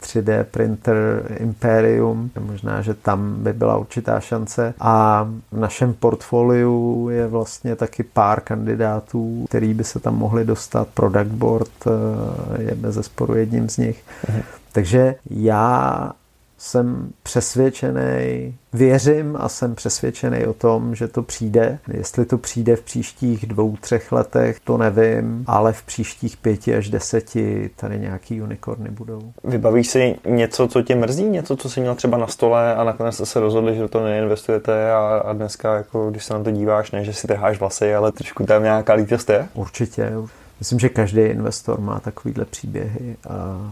3D 0.02 0.32
eh, 0.40 0.44
printer 0.44 1.22
Imperium. 1.36 2.30
Možná, 2.40 2.82
že 2.82 2.94
tam 2.94 3.34
by 3.42 3.52
byla 3.52 3.76
určitá 3.76 4.20
šance. 4.20 4.74
A 4.80 5.28
v 5.52 5.58
našem 5.60 5.94
portfoliu 5.94 7.08
je 7.10 7.26
vlastně 7.26 7.76
taky 7.76 8.02
pár 8.02 8.40
kandidátů, 8.40 9.44
který 9.48 9.74
by 9.74 9.84
se 9.84 10.00
tam 10.00 10.18
mohli 10.18 10.44
dostat. 10.44 10.88
Product 10.94 11.45
Board 11.46 11.86
eh, 11.86 12.62
je 12.62 12.74
bez 12.74 12.94
zesporu 12.94 13.34
jedním 13.34 13.68
z 13.68 13.76
nich. 13.76 14.04
Mhm. 14.28 14.42
Takže 14.72 15.14
já 15.30 16.12
jsem 16.58 17.12
přesvědčený, 17.22 18.54
věřím 18.72 19.36
a 19.40 19.48
jsem 19.48 19.74
přesvědčený 19.74 20.46
o 20.46 20.52
tom, 20.52 20.94
že 20.94 21.08
to 21.08 21.22
přijde. 21.22 21.78
Jestli 21.88 22.24
to 22.24 22.38
přijde 22.38 22.76
v 22.76 22.82
příštích 22.82 23.46
dvou, 23.46 23.76
třech 23.76 24.12
letech, 24.12 24.60
to 24.60 24.76
nevím, 24.76 25.44
ale 25.46 25.72
v 25.72 25.82
příštích 25.82 26.36
pěti 26.36 26.76
až 26.76 26.88
deseti 26.88 27.70
tady 27.76 27.98
nějaký 27.98 28.42
unikorny 28.42 28.90
budou. 28.90 29.32
Vybavíš 29.44 29.88
si 29.88 30.16
něco, 30.26 30.68
co 30.68 30.82
tě 30.82 30.94
mrzí? 30.94 31.24
Něco, 31.24 31.56
co 31.56 31.70
jsi 31.70 31.80
měl 31.80 31.94
třeba 31.94 32.18
na 32.18 32.26
stole 32.26 32.74
a 32.74 32.84
nakonec 32.84 33.14
jste 33.14 33.26
se 33.26 33.40
rozhodli, 33.40 33.74
že 33.74 33.80
do 33.80 33.88
toho 33.88 34.04
neinvestujete 34.04 34.92
a, 34.92 35.22
a 35.24 35.32
dneska, 35.32 35.74
jako, 35.74 36.10
když 36.10 36.24
se 36.24 36.34
na 36.34 36.44
to 36.44 36.50
díváš, 36.50 36.90
ne, 36.90 37.04
že 37.04 37.12
si 37.12 37.26
trháš 37.26 37.60
vlasy, 37.60 37.94
ale 37.94 38.12
trošku 38.12 38.44
tam 38.44 38.62
nějaká 38.62 38.92
lítost 38.92 39.30
je? 39.30 39.48
Určitě. 39.54 40.12
Myslím, 40.58 40.78
že 40.78 40.88
každý 40.88 41.20
investor 41.20 41.80
má 41.80 42.00
takovýhle 42.00 42.44
příběhy 42.44 43.16
a 43.28 43.70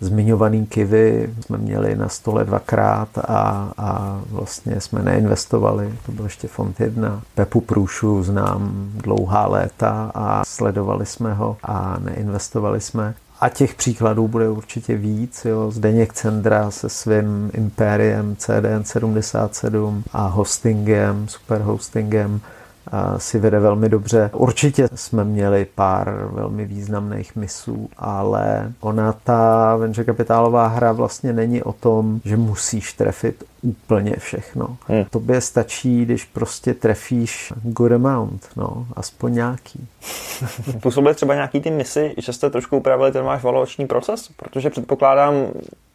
zmiňovaný 0.00 0.66
kivy 0.66 1.34
jsme 1.40 1.58
měli 1.58 1.96
na 1.96 2.08
stole 2.08 2.44
dvakrát 2.44 3.18
a, 3.18 3.72
a 3.78 4.20
vlastně 4.30 4.80
jsme 4.80 5.02
neinvestovali. 5.02 5.94
To 6.06 6.12
byl 6.12 6.24
ještě 6.24 6.48
fond 6.48 6.80
jedna. 6.80 7.22
Pepu 7.34 7.60
Průšu 7.60 8.22
znám 8.22 8.90
dlouhá 8.94 9.46
léta 9.46 10.10
a 10.14 10.44
sledovali 10.44 11.06
jsme 11.06 11.34
ho 11.34 11.56
a 11.62 11.96
neinvestovali 12.00 12.80
jsme. 12.80 13.14
A 13.40 13.48
těch 13.48 13.74
příkladů 13.74 14.28
bude 14.28 14.48
určitě 14.48 14.96
víc. 14.96 15.44
Jo. 15.44 15.70
Zdeněk 15.70 16.12
Cendra 16.12 16.70
se 16.70 16.88
svým 16.88 17.50
impériem 17.54 18.36
CDN 18.36 18.84
77 18.84 20.04
a 20.12 20.26
hostingem, 20.26 21.28
super 21.28 21.60
hostingem 21.60 22.40
si 23.16 23.38
vede 23.38 23.60
velmi 23.60 23.88
dobře. 23.88 24.30
Určitě 24.32 24.88
jsme 24.94 25.24
měli 25.24 25.66
pár 25.74 26.28
velmi 26.32 26.64
významných 26.64 27.36
misů, 27.36 27.88
ale 27.98 28.72
ona 28.80 29.12
ta 29.12 29.76
venture 29.76 30.04
kapitálová 30.04 30.66
hra 30.66 30.92
vlastně 30.92 31.32
není 31.32 31.62
o 31.62 31.72
tom, 31.72 32.20
že 32.24 32.36
musíš 32.36 32.92
trefit 32.92 33.44
úplně 33.62 34.16
všechno. 34.18 34.76
Hmm. 34.86 35.04
Tobě 35.10 35.40
stačí, 35.40 36.04
když 36.04 36.24
prostě 36.24 36.74
trefíš 36.74 37.52
good 37.62 37.92
amount, 37.92 38.48
no, 38.56 38.86
aspoň 38.96 39.34
nějaký. 39.34 39.88
Působily 40.80 41.14
třeba 41.14 41.34
nějaký 41.34 41.60
ty 41.60 41.70
misy, 41.70 42.14
že 42.18 42.32
jste 42.32 42.50
trošku 42.50 42.76
upravili 42.76 43.12
ten 43.12 43.24
váš 43.24 43.42
valuační 43.42 43.86
proces? 43.86 44.28
Protože 44.36 44.70
předpokládám, 44.70 45.34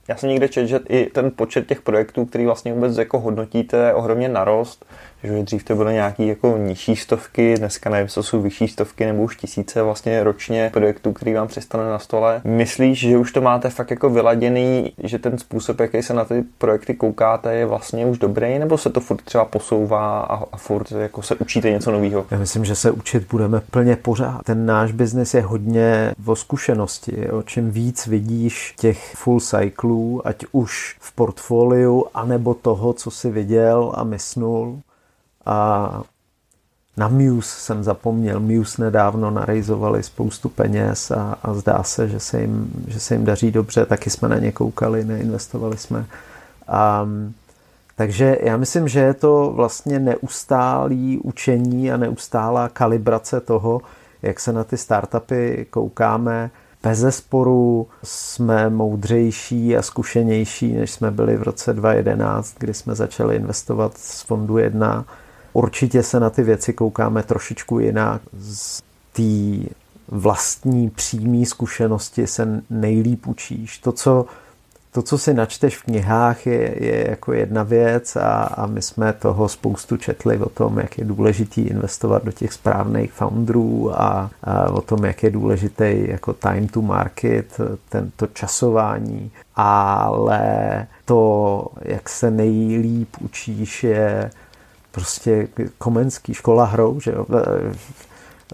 Já 0.08 0.16
jsem 0.16 0.30
někde 0.30 0.48
četl, 0.48 0.68
že 0.68 0.80
i 0.90 1.06
ten 1.06 1.32
počet 1.36 1.68
těch 1.68 1.82
projektů, 1.82 2.26
který 2.26 2.46
vlastně 2.46 2.74
vůbec 2.74 2.98
jako 2.98 3.20
hodnotíte, 3.20 3.94
ohromně 3.94 4.30
narost 4.30 4.86
že 5.26 5.44
dřív 5.44 5.64
to 5.64 5.76
byly 5.76 5.94
nějaký 5.94 6.28
jako 6.28 6.58
nižší 6.58 6.96
stovky, 6.96 7.56
dneska 7.58 7.90
nevím, 7.90 8.08
co 8.08 8.24
jsou 8.24 8.42
vyšší 8.42 8.68
stovky 8.68 9.06
nebo 9.06 9.24
už 9.24 9.36
tisíce 9.36 9.82
vlastně 9.82 10.24
ročně 10.24 10.70
projektů, 10.74 11.14
který 11.14 11.34
vám 11.34 11.48
přistane 11.48 11.90
na 11.90 12.00
stole. 12.00 12.42
Myslíš, 12.44 13.00
že 13.00 13.18
už 13.18 13.32
to 13.32 13.42
máte 13.42 13.70
fakt 13.70 13.92
jako 13.92 14.10
vyladěný, 14.10 14.94
že 15.04 15.20
ten 15.20 15.38
způsob, 15.38 15.80
jaký 15.80 16.02
se 16.02 16.14
na 16.14 16.26
ty 16.26 16.44
projekty 16.58 16.94
koukáte, 16.94 17.56
je 17.56 17.66
vlastně 17.66 18.06
už 18.06 18.18
dobrý, 18.18 18.60
nebo 18.60 18.78
se 18.78 18.90
to 18.90 19.00
furt 19.00 19.22
třeba 19.22 19.46
posouvá 19.46 20.20
a, 20.20 20.44
a 20.52 20.58
furt 20.58 20.92
jako 20.92 21.22
se 21.22 21.36
učíte 21.36 21.72
něco 21.72 21.92
nového? 21.92 22.26
Já 22.32 22.38
myslím, 22.38 22.66
že 22.66 22.76
se 22.76 22.92
učit 22.92 23.28
budeme 23.32 23.62
plně 23.72 23.96
pořád. 23.96 24.42
Ten 24.44 24.66
náš 24.66 24.92
biznis 24.92 25.34
je 25.34 25.42
hodně 25.42 26.14
o 26.26 26.36
zkušenosti. 26.36 27.30
O 27.30 27.42
čím 27.44 27.72
víc 27.72 28.08
vidíš 28.08 28.74
těch 28.80 29.16
full 29.16 29.40
cyclů, 29.40 30.22
ať 30.28 30.46
už 30.52 30.96
v 31.00 31.16
portfoliu, 31.16 32.06
anebo 32.14 32.54
toho, 32.54 32.94
co 32.94 33.12
si 33.12 33.32
viděl 33.32 33.92
a 33.96 34.04
mysnul, 34.04 34.80
a 35.46 36.02
na 36.98 37.08
Muse 37.08 37.60
jsem 37.60 37.84
zapomněl. 37.84 38.40
Muse 38.40 38.82
nedávno 38.82 39.32
narejzovali 39.32 40.04
spoustu 40.04 40.50
peněz 40.50 41.12
a, 41.12 41.38
a 41.44 41.54
zdá 41.54 41.84
se, 41.84 42.10
že 42.10 42.20
se, 42.20 42.42
jim, 42.42 42.86
že 42.88 43.00
se 43.00 43.16
jim 43.16 43.26
daří 43.26 43.52
dobře. 43.52 43.86
Taky 43.86 44.10
jsme 44.10 44.30
na 44.30 44.40
ně 44.40 44.52
koukali, 44.52 45.06
neinvestovali 45.06 45.78
jsme. 45.78 46.06
A, 46.68 47.08
takže 47.96 48.38
já 48.42 48.58
myslím, 48.58 48.88
že 48.88 49.00
je 49.00 49.14
to 49.14 49.52
vlastně 49.56 50.00
neustálý 50.00 51.20
učení 51.20 51.92
a 51.92 51.98
neustálá 51.98 52.70
kalibrace 52.70 53.42
toho, 53.42 53.82
jak 54.22 54.40
se 54.40 54.54
na 54.54 54.64
ty 54.64 54.78
startupy 54.78 55.68
koukáme. 55.70 56.52
Bez 56.84 57.00
zesporu 57.00 57.88
jsme 58.04 58.70
moudřejší 58.70 59.78
a 59.78 59.82
zkušenější, 59.82 60.74
než 60.74 60.92
jsme 60.92 61.12
byli 61.12 61.38
v 61.38 61.44
roce 61.44 61.74
2011, 61.74 62.56
kdy 62.60 62.74
jsme 62.74 62.96
začali 62.96 63.36
investovat 63.36 63.98
z 63.98 64.22
fondu 64.22 64.58
1 64.58 65.06
Určitě 65.56 66.04
se 66.04 66.20
na 66.20 66.30
ty 66.30 66.44
věci 66.44 66.74
koukáme 66.74 67.24
trošičku 67.24 67.80
jinak. 67.80 68.22
Z 68.40 68.82
té 69.14 69.70
vlastní 70.08 70.90
přímé 70.90 71.46
zkušenosti 71.46 72.28
se 72.28 72.62
nejlíp 72.70 73.28
učíš. 73.28 73.78
To, 73.78 73.92
co, 73.92 74.26
to, 74.92 75.02
co 75.02 75.18
si 75.18 75.34
načteš 75.34 75.78
v 75.78 75.84
knihách, 75.84 76.48
je, 76.48 76.84
je 76.86 77.10
jako 77.10 77.34
jedna 77.34 77.64
věc 77.64 78.16
a, 78.16 78.44
a 78.44 78.66
my 78.66 78.82
jsme 78.82 79.14
toho 79.14 79.50
spoustu 79.50 79.98
četli 79.98 80.38
o 80.38 80.50
tom, 80.50 80.80
jak 80.80 80.98
je 80.98 81.06
důležitý 81.06 81.62
investovat 81.62 82.24
do 82.24 82.32
těch 82.32 82.54
správných 82.54 83.14
founderů 83.14 84.02
a, 84.02 84.32
a 84.44 84.70
o 84.70 84.82
tom, 84.82 85.06
jak 85.06 85.24
je 85.24 85.30
důležitý 85.32 86.08
jako 86.08 86.34
time 86.34 86.68
to 86.68 86.82
market, 86.82 87.58
tento 87.90 88.28
časování, 88.28 89.32
ale 89.56 90.88
to, 91.06 91.68
jak 91.82 92.10
se 92.10 92.32
nejlíp 92.32 93.10
učíš, 93.22 93.84
je 93.84 94.32
prostě 94.96 95.48
komenský 95.78 96.34
škola 96.34 96.66
hrou, 96.66 97.00
že 97.00 97.12
jo, 97.12 97.26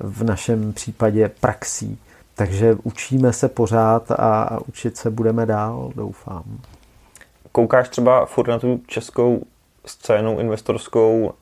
v 0.02 0.24
našem 0.24 0.74
případě 0.74 1.32
praxí. 1.40 2.00
Takže 2.36 2.78
učíme 2.84 3.34
se 3.34 3.50
pořád 3.50 4.12
a 4.12 4.60
učit 4.68 4.98
se 4.98 5.10
budeme 5.10 5.46
dál, 5.46 5.92
doufám. 5.96 6.44
Koukáš 7.52 7.90
třeba 7.90 8.26
furt 8.26 8.48
na 8.48 8.60
tu 8.60 8.82
českou 8.88 9.44
scénu 9.86 10.40
investorskou 10.40 11.34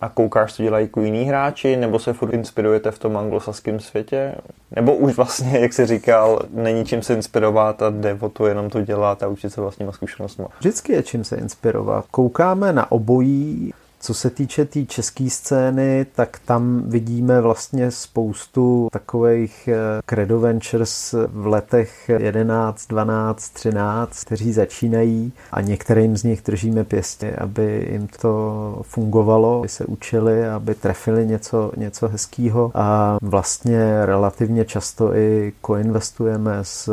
a 0.00 0.08
koukáš, 0.08 0.54
co 0.54 0.62
dělají 0.62 0.86
jako 0.86 1.00
jiní 1.00 1.24
hráči, 1.24 1.76
nebo 1.76 1.98
se 1.98 2.12
furt 2.12 2.34
inspirujete 2.34 2.90
v 2.90 2.98
tom 2.98 3.16
anglosaském 3.16 3.80
světě? 3.80 4.34
Nebo 4.76 4.94
už 4.94 5.16
vlastně, 5.16 5.58
jak 5.58 5.72
jsi 5.72 5.86
říkal, 5.86 6.40
není 6.50 6.84
čím 6.84 7.02
se 7.02 7.14
inspirovat 7.14 7.82
a 7.82 7.90
jde 7.90 8.18
o 8.20 8.28
to 8.28 8.46
jenom 8.46 8.70
to 8.70 8.82
dělat 8.82 9.22
a 9.22 9.28
učit 9.28 9.50
se 9.50 9.60
vlastníma 9.60 9.92
zkušenostmi? 9.92 10.44
Vždycky 10.58 10.92
je 10.92 11.02
čím 11.02 11.24
se 11.24 11.36
inspirovat. 11.36 12.04
Koukáme 12.10 12.72
na 12.72 12.92
obojí, 12.92 13.72
co 14.04 14.14
se 14.14 14.30
týče 14.30 14.64
té 14.64 14.70
tý 14.70 14.86
české 14.86 15.30
scény, 15.30 16.06
tak 16.14 16.38
tam 16.44 16.82
vidíme 16.86 17.40
vlastně 17.40 17.90
spoustu 17.90 18.88
takových 18.92 19.68
eh, 19.68 20.02
credo 20.06 20.40
ventures 20.40 21.14
v 21.28 21.46
letech 21.46 22.08
11, 22.18 22.86
12, 22.86 23.48
13, 23.48 24.24
kteří 24.24 24.52
začínají 24.52 25.32
a 25.52 25.60
některým 25.60 26.16
z 26.16 26.22
nich 26.22 26.42
držíme 26.42 26.84
pěstě, 26.84 27.36
aby 27.36 27.88
jim 27.90 28.08
to 28.20 28.78
fungovalo, 28.82 29.58
aby 29.58 29.68
se 29.68 29.84
učili, 29.84 30.48
aby 30.48 30.74
trefili 30.74 31.26
něco, 31.26 31.72
něco 31.76 32.08
hezkého 32.08 32.70
a 32.74 33.18
vlastně 33.22 34.06
relativně 34.06 34.64
často 34.64 35.16
i 35.16 35.52
koinvestujeme 35.60 36.58
s 36.62 36.90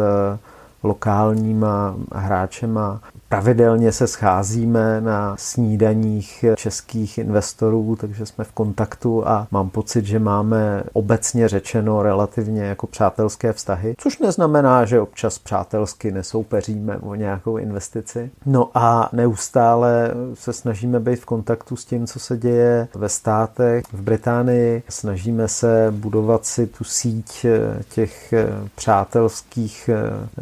lokálníma 0.84 1.96
hráčema 2.12 3.02
Pravidelně 3.32 3.92
se 3.92 4.08
scházíme 4.08 5.02
na 5.02 5.36
snídaních 5.40 6.46
českých 6.56 7.18
investorů, 7.18 7.96
takže 7.96 8.26
jsme 8.26 8.44
v 8.44 8.52
kontaktu 8.52 9.28
a 9.28 9.48
mám 9.52 9.70
pocit, 9.70 10.06
že 10.06 10.20
máme 10.20 10.84
obecně 10.94 11.48
řečeno 11.48 12.04
relativně 12.04 12.64
jako 12.64 12.88
přátelské 12.88 13.54
vztahy, 13.54 13.96
což 13.98 14.20
neznamená, 14.20 14.86
že 14.86 15.02
občas 15.02 15.40
přátelsky 15.40 16.12
nesoupeříme 16.12 16.98
o 16.98 17.16
nějakou 17.16 17.58
investici. 17.58 18.32
No 18.46 18.70
a 18.74 19.10
neustále 19.14 20.12
se 20.34 20.54
snažíme 20.54 21.00
být 21.00 21.20
v 21.20 21.26
kontaktu 21.26 21.76
s 21.76 21.86
tím, 21.86 22.08
co 22.08 22.20
se 22.20 22.38
děje 22.38 22.88
ve 22.96 23.10
státech, 23.10 23.84
v 23.94 24.02
Británii. 24.02 24.84
Snažíme 24.90 25.48
se 25.48 25.88
budovat 25.92 26.46
si 26.46 26.68
tu 26.68 26.84
síť 26.84 27.46
těch 27.94 28.34
přátelských 28.76 29.90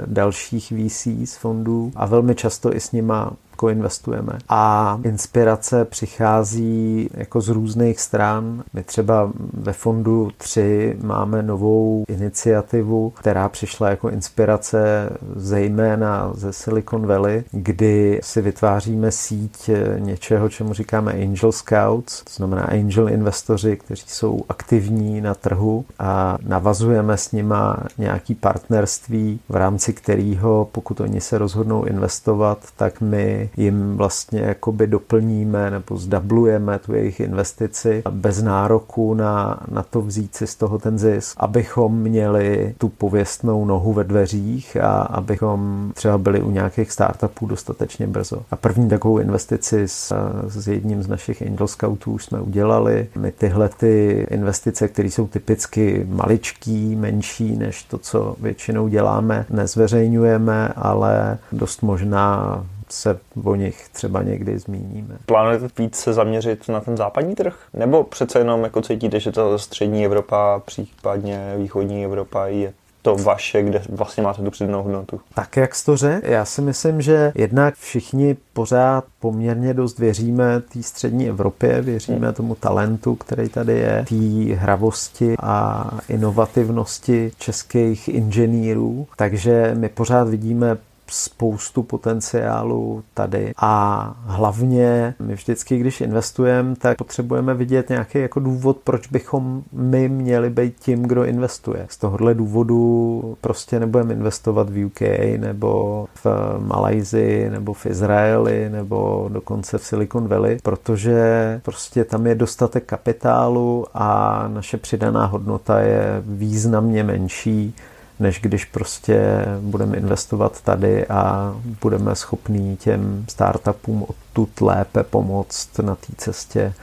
dalších 0.06 0.73
VC 0.75 1.08
z 1.25 1.36
fondů 1.36 1.91
a 1.95 2.06
velmi 2.06 2.36
často 2.36 2.75
i 2.75 2.79
nima 2.94 3.36
koinvestujeme. 3.60 4.34
A 4.50 5.00
inspirace 5.04 5.86
přichází 5.86 7.10
jako 7.13 7.41
z 7.41 7.50
různých 7.50 8.00
stran. 8.00 8.63
My 8.74 8.84
třeba 8.84 9.32
ve 9.54 9.74
fondu 9.74 10.32
3 10.38 10.98
máme 11.02 11.43
novou 11.43 12.04
iniciativu, 12.08 13.10
která 13.10 13.50
přišla 13.50 13.89
jako 13.89 14.10
inspirace 14.10 15.10
zejména 15.36 16.32
ze 16.34 16.54
Silicon 16.54 17.08
Valley, 17.08 17.43
kdy 17.52 18.19
si 18.24 18.41
vytváříme 18.41 19.12
síť 19.12 19.69
něčeho, 20.00 20.50
čemu 20.50 20.74
říkáme 20.74 21.12
Angel 21.12 21.52
Scouts, 21.52 22.24
to 22.24 22.34
znamená 22.34 22.63
angel 22.63 23.10
investoři, 23.10 23.78
kteří 23.78 24.06
jsou 24.08 24.41
aktivní 24.50 25.22
na 25.22 25.36
trhu 25.36 25.86
a 26.00 26.38
navazujeme 26.48 27.17
s 27.17 27.32
nima 27.32 27.78
nějaký 27.98 28.36
partnerství, 28.36 29.39
v 29.50 29.56
rámci 29.56 29.93
kterého, 29.93 30.67
pokud 30.72 31.00
oni 31.00 31.22
se 31.22 31.38
rozhodnou 31.38 31.84
investovat, 31.84 32.60
tak 32.78 33.02
my 33.02 33.49
jim 33.58 33.98
vlastně 33.98 34.42
jakoby 34.42 34.88
doplníme 34.88 35.72
nebo 35.72 35.98
zdablujeme 35.98 36.80
tu 36.80 36.94
jejich 36.94 37.20
investici 37.20 38.04
bez 38.10 38.42
nároku 38.42 39.14
na, 39.14 39.60
na 39.72 39.84
to 39.84 40.02
vzít 40.02 40.36
si 40.36 40.48
z 40.48 40.56
toho 40.56 40.80
ten 40.80 41.00
zisk, 41.00 41.36
abychom 41.38 42.00
měli 42.00 42.76
tu 42.78 42.90
pověstnou 42.90 43.66
nohu 43.66 43.94
ve 43.94 44.04
dveřích 44.04 44.78
a 44.78 45.02
abychom 45.02 45.92
třeba 45.96 46.18
byli 46.18 46.42
u 46.42 46.52
nějakých 46.52 46.92
startupů 46.92 47.46
dostatečně 47.46 48.08
brzo. 48.08 48.42
A 48.52 48.56
první 48.56 48.90
takovou 48.90 49.18
investici 49.18 49.88
s, 49.88 50.14
s 50.48 50.68
jedním 50.68 51.04
z 51.04 51.08
našich 51.08 51.42
Angel 51.42 51.68
Scoutů 51.68 52.12
už 52.12 52.26
jsme 52.26 52.42
udělali. 52.42 53.08
My 53.18 53.32
tyhle 53.32 53.70
ty 53.70 54.26
investice, 54.32 54.88
které 54.88 55.08
jsou 55.08 55.28
typicky 55.28 56.08
maličký, 56.10 56.96
menší 56.96 57.58
než 57.58 57.84
to, 57.84 57.98
co 57.98 58.36
většinou 58.42 58.88
děláme, 58.88 59.46
nezveřejňujeme, 59.50 60.74
ale 60.76 61.38
dost 61.52 61.82
možná 61.82 62.64
se 62.91 63.19
o 63.43 63.56
nich 63.56 63.89
třeba 63.89 64.23
někdy 64.23 64.60
zmíníme. 64.60 65.17
Plánujete 65.25 65.67
víc 65.78 65.95
se 65.95 66.13
zaměřit 66.13 66.69
na 66.69 66.82
ten 66.82 66.97
západní 66.97 67.36
trh? 67.36 67.60
Nebo 67.73 68.04
přece 68.04 68.39
jenom 68.39 68.63
jako 68.63 68.82
cítíte, 68.82 69.19
že 69.19 69.32
ta 69.32 69.58
střední 69.58 70.06
Evropa, 70.06 70.62
případně 70.65 71.54
východní 71.58 72.06
Evropa 72.06 72.47
je 72.47 72.73
to 73.02 73.15
vaše, 73.15 73.63
kde 73.63 73.82
vlastně 73.89 74.23
máte 74.23 74.41
tu 74.41 74.52
přidanou 74.52 74.84
hodnotu. 74.84 75.21
Tak 75.34 75.58
jak 75.58 75.75
jsi 75.75 75.86
to 75.86 75.97
řekl, 75.97 76.28
já 76.28 76.45
si 76.45 76.62
myslím, 76.62 77.02
že 77.02 77.32
jednak 77.36 77.75
všichni 77.75 78.38
pořád 78.54 79.04
poměrně 79.19 79.73
dost 79.73 79.99
věříme 79.99 80.62
té 80.62 80.84
střední 80.84 81.30
Evropě, 81.30 81.82
věříme 81.82 82.28
hmm. 82.28 82.36
tomu 82.36 82.56
talentu, 82.56 83.15
který 83.15 83.49
tady 83.49 83.73
je, 83.73 84.06
té 84.10 84.56
hravosti 84.56 85.36
a 85.39 85.89
inovativnosti 86.10 87.32
českých 87.38 88.08
inženýrů, 88.08 89.08
takže 89.15 89.71
my 89.78 89.89
pořád 89.89 90.30
vidíme 90.30 90.78
spoustu 91.12 91.84
potenciálu 91.84 93.04
tady 93.13 93.54
a 93.58 94.13
hlavně 94.26 95.15
my 95.19 95.34
vždycky, 95.34 95.78
když 95.78 96.02
investujeme, 96.02 96.76
tak 96.76 96.98
potřebujeme 96.98 97.54
vidět 97.54 97.89
nějaký 97.89 98.19
jako 98.19 98.39
důvod, 98.39 98.78
proč 98.84 99.08
bychom 99.08 99.63
my 99.72 100.10
měli 100.10 100.50
být 100.50 100.76
tím, 100.80 101.04
kdo 101.04 101.24
investuje. 101.26 101.86
Z 101.89 101.98
tohohle 101.98 102.34
důvodu 102.34 103.38
prostě 103.41 103.80
nebudeme 103.80 104.13
investovat 104.13 104.69
v 104.69 104.86
UK 104.86 105.02
nebo 105.38 106.06
v 106.24 106.26
Malajzii 106.60 107.50
nebo 107.50 107.74
v 107.74 107.86
Izraeli 107.86 108.69
nebo 108.69 109.30
dokonce 109.34 109.78
v 109.78 109.84
Silicon 109.84 110.28
Valley, 110.28 110.58
protože 110.63 111.62
prostě 111.63 112.04
tam 112.04 112.28
je 112.28 112.36
dostatek 112.36 112.86
kapitálu 112.86 113.86
a 113.93 114.43
naše 114.48 114.78
přidaná 114.78 115.26
hodnota 115.26 115.80
je 115.80 116.24
významně 116.26 117.04
menší 117.04 117.76
než 118.20 118.42
když 118.42 118.66
prostě 118.66 119.46
budeme 119.62 119.98
investovat 119.98 120.62
tady 120.62 121.08
a 121.08 121.54
budeme 121.82 122.16
schopní 122.16 122.78
těm 122.78 123.26
startupům 123.30 124.06
odtud 124.08 124.62
lépe 124.62 125.04
pomoct 125.04 125.80
na 125.80 125.96
té 125.96 126.14
cestě 126.18 126.74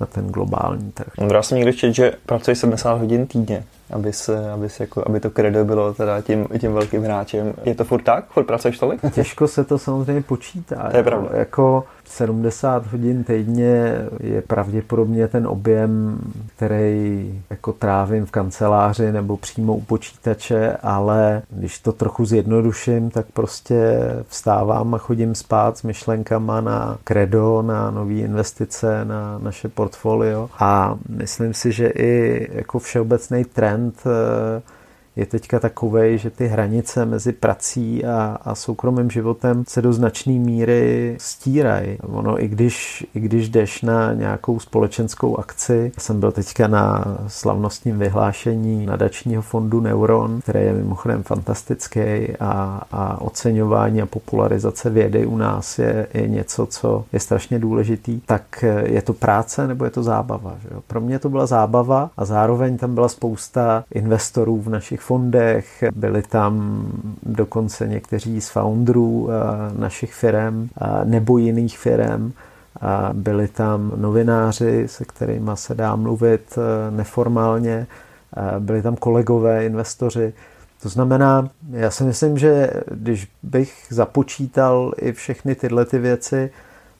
na 0.00 0.06
ten 0.06 0.28
globální 0.28 0.92
trh. 0.92 1.12
Já 1.32 1.42
jsem 1.42 1.58
někdy 1.58 1.72
četl, 1.72 1.92
že 1.92 2.12
pracuje 2.26 2.56
70 2.56 2.94
hodin 2.94 3.26
týdně 3.26 3.64
aby, 3.90 4.12
se, 4.12 4.50
aby, 4.50 4.68
se 4.68 4.82
jako, 4.82 5.02
aby 5.06 5.20
to 5.20 5.30
kredo 5.30 5.64
bylo 5.64 5.94
teda 5.94 6.20
tím, 6.20 6.46
tím 6.58 6.72
velkým 6.72 7.02
hráčem. 7.02 7.54
Je 7.64 7.74
to 7.74 7.84
furt 7.84 8.02
tak? 8.02 8.28
Furt 8.30 8.44
pracuješ 8.44 8.78
tolik? 8.78 9.00
Těžko 9.14 9.48
se 9.48 9.64
to 9.64 9.78
samozřejmě 9.78 10.22
počítá. 10.22 10.88
To 10.90 10.96
je 10.96 11.02
pravda. 11.02 11.28
Jako 11.32 11.84
70 12.04 12.86
hodin 12.86 13.24
týdně 13.24 13.94
je 14.20 14.42
pravděpodobně 14.42 15.28
ten 15.28 15.46
objem, 15.46 16.18
který 16.56 17.42
jako 17.50 17.72
trávím 17.72 18.26
v 18.26 18.30
kanceláři 18.30 19.12
nebo 19.12 19.36
přímo 19.36 19.76
u 19.76 19.80
počítače, 19.80 20.76
ale 20.82 21.42
když 21.50 21.78
to 21.78 21.92
trochu 21.92 22.24
zjednoduším, 22.24 23.10
tak 23.10 23.26
prostě 23.32 24.00
vstávám 24.28 24.94
a 24.94 24.98
chodím 24.98 25.34
spát 25.34 25.78
s 25.78 25.82
myšlenkama 25.82 26.60
na 26.60 26.98
kredo, 27.04 27.62
na 27.62 27.90
nové 27.90 28.14
investice, 28.14 29.04
na 29.04 29.38
naše 29.38 29.68
portfolio 29.68 30.48
a 30.58 30.98
myslím 31.08 31.54
si, 31.54 31.72
že 31.72 31.88
i 31.88 32.46
jako 32.52 32.78
všeobecný 32.78 33.44
trend 33.44 33.77
and 33.78 34.06
uh, 34.06 34.60
je 35.18 35.26
teďka 35.26 35.58
takový, 35.58 36.18
že 36.18 36.30
ty 36.30 36.46
hranice 36.46 37.06
mezi 37.06 37.32
prací 37.32 38.04
a, 38.04 38.38
a 38.42 38.54
soukromým 38.54 39.10
životem 39.10 39.64
se 39.68 39.82
do 39.82 39.92
značné 39.92 40.32
míry 40.32 41.16
stírají. 41.20 41.98
Ono, 42.02 42.42
i 42.44 42.48
když, 42.48 43.06
i 43.14 43.20
když 43.20 43.48
jdeš 43.48 43.82
na 43.82 44.14
nějakou 44.14 44.60
společenskou 44.60 45.36
akci, 45.36 45.92
jsem 45.98 46.20
byl 46.20 46.32
teďka 46.32 46.68
na 46.68 47.04
slavnostním 47.26 47.98
vyhlášení 47.98 48.86
nadačního 48.86 49.42
fondu 49.42 49.80
Neuron, 49.80 50.40
který 50.40 50.64
je 50.64 50.72
mimochodem 50.72 51.22
fantastický 51.22 52.00
a, 52.40 52.82
a 52.92 53.20
oceňování 53.20 54.02
a 54.02 54.06
popularizace 54.06 54.90
vědy 54.90 55.26
u 55.26 55.36
nás 55.36 55.78
je, 55.78 56.06
je 56.14 56.28
něco, 56.28 56.66
co 56.66 57.04
je 57.12 57.20
strašně 57.20 57.58
důležitý, 57.58 58.20
tak 58.20 58.64
je 58.84 59.02
to 59.02 59.12
práce 59.12 59.66
nebo 59.66 59.84
je 59.84 59.90
to 59.90 60.02
zábava. 60.02 60.54
Že 60.62 60.68
jo? 60.74 60.82
Pro 60.86 61.00
mě 61.00 61.18
to 61.18 61.28
byla 61.28 61.46
zábava 61.46 62.10
a 62.16 62.24
zároveň 62.24 62.78
tam 62.78 62.94
byla 62.94 63.08
spousta 63.08 63.84
investorů 63.94 64.60
v 64.60 64.68
našich 64.68 65.07
fondech, 65.08 65.84
byli 65.94 66.22
tam 66.22 66.82
dokonce 67.22 67.88
někteří 67.88 68.40
z 68.40 68.48
founderů 68.48 69.28
eh, 69.30 69.34
našich 69.80 70.14
firm 70.14 70.68
eh, 70.68 71.04
nebo 71.04 71.38
jiných 71.38 71.78
firm. 71.78 72.32
Byli 73.12 73.48
tam 73.48 73.92
novináři, 73.96 74.88
se 74.88 75.04
kterými 75.04 75.50
se 75.54 75.74
dá 75.74 75.96
mluvit 75.96 76.58
eh, 76.58 76.90
neformálně, 76.90 77.86
byli 78.58 78.82
tam 78.82 78.96
kolegové, 78.96 79.66
investoři. 79.66 80.32
To 80.82 80.88
znamená, 80.88 81.48
já 81.70 81.90
si 81.90 82.04
myslím, 82.04 82.38
že 82.38 82.70
když 82.90 83.28
bych 83.42 83.86
započítal 83.90 84.92
i 84.96 85.12
všechny 85.12 85.54
tyhle 85.54 85.84
ty 85.84 85.98
věci, 85.98 86.50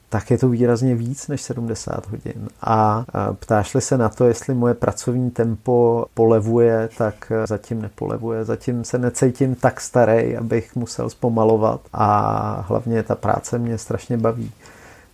tak 0.09 0.31
je 0.31 0.37
to 0.37 0.49
výrazně 0.49 0.95
víc 0.95 1.27
než 1.27 1.41
70 1.41 2.07
hodin. 2.07 2.47
A 2.61 3.05
ptáš-li 3.39 3.81
se 3.81 3.97
na 3.97 4.09
to, 4.09 4.25
jestli 4.25 4.53
moje 4.53 4.73
pracovní 4.73 5.31
tempo 5.31 6.05
polevuje, 6.13 6.89
tak 6.97 7.31
zatím 7.45 7.81
nepolevuje. 7.81 8.45
Zatím 8.45 8.83
se 8.83 8.97
necítím 8.97 9.55
tak 9.55 9.81
starý, 9.81 10.37
abych 10.37 10.75
musel 10.75 11.09
zpomalovat 11.09 11.81
a 11.93 12.65
hlavně 12.67 13.03
ta 13.03 13.15
práce 13.15 13.59
mě 13.59 13.77
strašně 13.77 14.17
baví. 14.17 14.51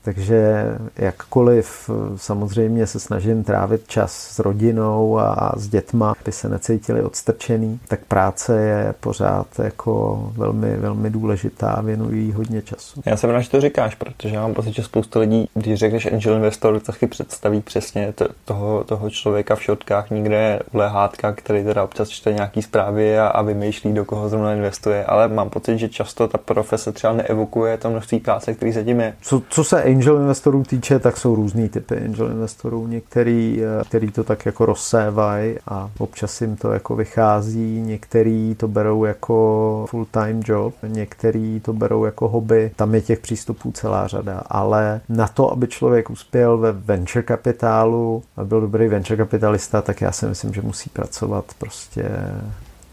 Takže 0.06 0.65
jakkoliv 0.96 1.89
samozřejmě 2.15 2.88
se 2.88 3.00
snažím 3.00 3.44
trávit 3.44 3.88
čas 3.88 4.13
s 4.13 4.39
rodinou 4.39 5.20
a 5.20 5.54
s 5.56 5.68
dětma, 5.68 6.13
aby 6.22 6.32
se 6.32 6.50
necítili 6.50 7.04
odstrčený, 7.04 7.80
tak 7.88 8.00
práce 8.08 8.62
je 8.62 8.94
pořád 9.00 9.48
jako 9.60 10.24
velmi, 10.38 10.78
velmi 10.78 11.10
důležitá, 11.10 11.82
věnují 11.82 12.32
hodně 12.32 12.62
času. 12.62 13.02
Já 13.06 13.18
jsem 13.18 13.30
rád, 13.30 13.41
že 13.41 13.50
to 13.50 13.62
říkáš, 13.62 13.96
protože 13.96 14.36
já 14.36 14.41
mám 14.41 14.54
pocit, 14.54 14.76
že 14.76 14.84
spousta 14.84 15.20
lidí, 15.20 15.50
když 15.54 15.80
řekneš 15.80 16.06
angel 16.06 16.36
investor, 16.36 16.80
tak 16.80 16.96
si 16.96 17.08
představí 17.08 17.62
přesně 17.62 18.13
to, 18.13 18.28
toho, 18.46 18.84
toho 18.84 19.10
člověka 19.10 19.56
v 19.56 19.63
šotkách, 19.63 20.10
nikde 20.10 20.60
lehátka, 20.74 21.32
který 21.32 21.63
teda 21.63 21.84
občas 21.84 22.10
čte 22.10 22.34
nějaký 22.34 22.62
zprávy 22.62 23.20
a, 23.20 23.28
a 23.28 23.41
vymýšlí, 23.41 23.94
do 23.94 24.06
koho 24.06 24.30
zrovna 24.30 24.54
investuje, 24.54 25.06
ale 25.06 25.28
mám 25.28 25.50
pocit, 25.50 25.78
že 25.78 25.89
často 25.89 26.28
ta 26.28 26.38
profese 26.38 26.91
třeba 26.91 27.13
neevokuje 27.13 27.78
to 27.78 27.89
množství 27.89 28.20
práce, 28.20 28.54
který 28.54 28.72
zatím 28.72 29.00
je. 29.00 29.13
Co, 29.22 29.41
co 29.50 29.63
se 29.63 29.94
angel 29.95 30.17
investorů 30.17 30.63
týče, 30.63 30.99
tak 30.99 31.17
jsou 31.17 31.36
různý 31.36 31.69
typy 31.69 31.97
angel 31.97 32.31
investorů. 32.31 32.88
Některý, 32.88 33.62
eh, 33.63 33.84
který 33.84 34.12
to 34.12 34.23
tak 34.23 34.45
jako 34.45 34.65
rozsévají 34.65 35.55
a 35.67 35.89
občas 35.97 36.41
jim 36.41 36.55
to 36.55 36.71
jako 36.71 36.95
vychází, 36.95 37.81
některý 37.81 38.55
to 38.55 38.67
berou 38.67 39.05
jako 39.05 39.86
full-time 39.89 40.41
job, 40.45 40.73
některý 40.88 41.60
to 41.60 41.73
berou 41.73 42.05
jako 42.05 42.27
hobby. 42.27 42.71
Tam 42.75 42.95
je 42.95 43.01
těch 43.01 43.19
přístupů 43.19 43.71
celá 43.71 44.08
řada, 44.08 44.43
ale 44.49 45.01
na 45.10 45.27
to, 45.27 45.51
aby 45.51 45.67
člověk 45.67 46.10
uspěl 46.10 46.58
ve 46.58 46.71
venture 46.71 47.23
kapitálu 47.23 48.23
a 48.38 48.43
byl 48.43 48.62
dobrý 48.62 48.88
venture 48.88 49.17
kapitalista, 49.17 49.81
tak 49.81 50.01
já 50.01 50.12
si 50.12 50.25
myslím, 50.25 50.53
že 50.53 50.62
musí 50.62 50.89
pracovat 50.89 51.45
prostě 51.58 52.10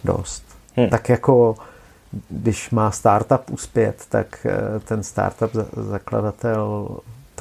dost. 0.05 0.45
Hmm. 0.77 0.89
Tak 0.89 1.09
jako 1.09 1.55
když 2.29 2.71
má 2.71 2.91
startup 2.91 3.51
uspět, 3.51 4.07
tak 4.09 4.47
eh, 4.47 4.81
ten 4.81 5.03
startup 5.03 5.51
zakladatel 5.91 6.89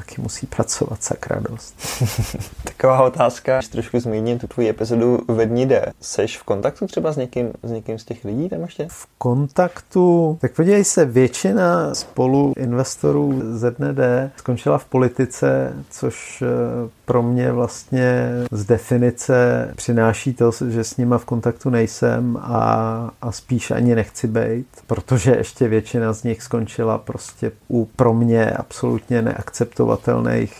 taky 0.02 0.22
musí 0.22 0.48
pracovat 0.48 1.04
sakra 1.04 1.40
dost. 1.50 1.76
Taková 2.64 3.04
otázka, 3.04 3.58
když 3.58 3.68
trošku 3.68 4.00
zmíním 4.00 4.40
tu 4.40 4.48
tvoji 4.48 4.70
epizodu 4.70 5.20
ve 5.28 5.46
dní 5.46 5.66
jde. 5.66 5.86
Seš 6.02 6.38
v 6.38 6.44
kontaktu 6.44 6.88
třeba 6.88 7.12
s 7.12 7.18
někým, 7.18 7.54
s 7.64 7.72
někým 7.72 8.00
z 8.00 8.06
těch 8.06 8.26
lidí 8.26 8.50
tam 8.50 8.62
ještě? 8.62 8.88
V 8.90 9.08
kontaktu, 9.18 10.38
tak 10.42 10.54
podívej 10.56 10.84
se, 10.84 11.06
většina 11.06 11.96
spolu 11.96 12.54
investorů 12.58 13.42
ze 13.52 13.72
dne 13.72 13.94
D 13.94 14.32
skončila 14.38 14.78
v 14.78 14.86
politice, 14.86 15.74
což 15.90 16.42
eh, 16.42 16.90
pro 17.06 17.24
mě 17.24 17.52
vlastně 17.52 18.30
z 18.52 18.66
definice 18.66 19.70
přináší 19.76 20.34
to, 20.34 20.52
že 20.70 20.84
s 20.84 20.98
nima 20.98 21.18
v 21.18 21.26
kontaktu 21.26 21.70
nejsem 21.70 22.38
a, 22.42 23.12
a 23.22 23.32
spíš 23.32 23.72
ani 23.72 23.96
nechci 23.96 24.28
být, 24.28 24.68
protože 24.88 25.32
ještě 25.32 25.68
většina 25.68 26.14
z 26.14 26.24
nich 26.24 26.42
skončila 26.42 26.98
prostě 26.98 27.52
u 27.70 27.86
pro 27.96 28.14
mě 28.14 28.52
absolutně 28.52 29.22
neakceptovatelných 29.22 29.91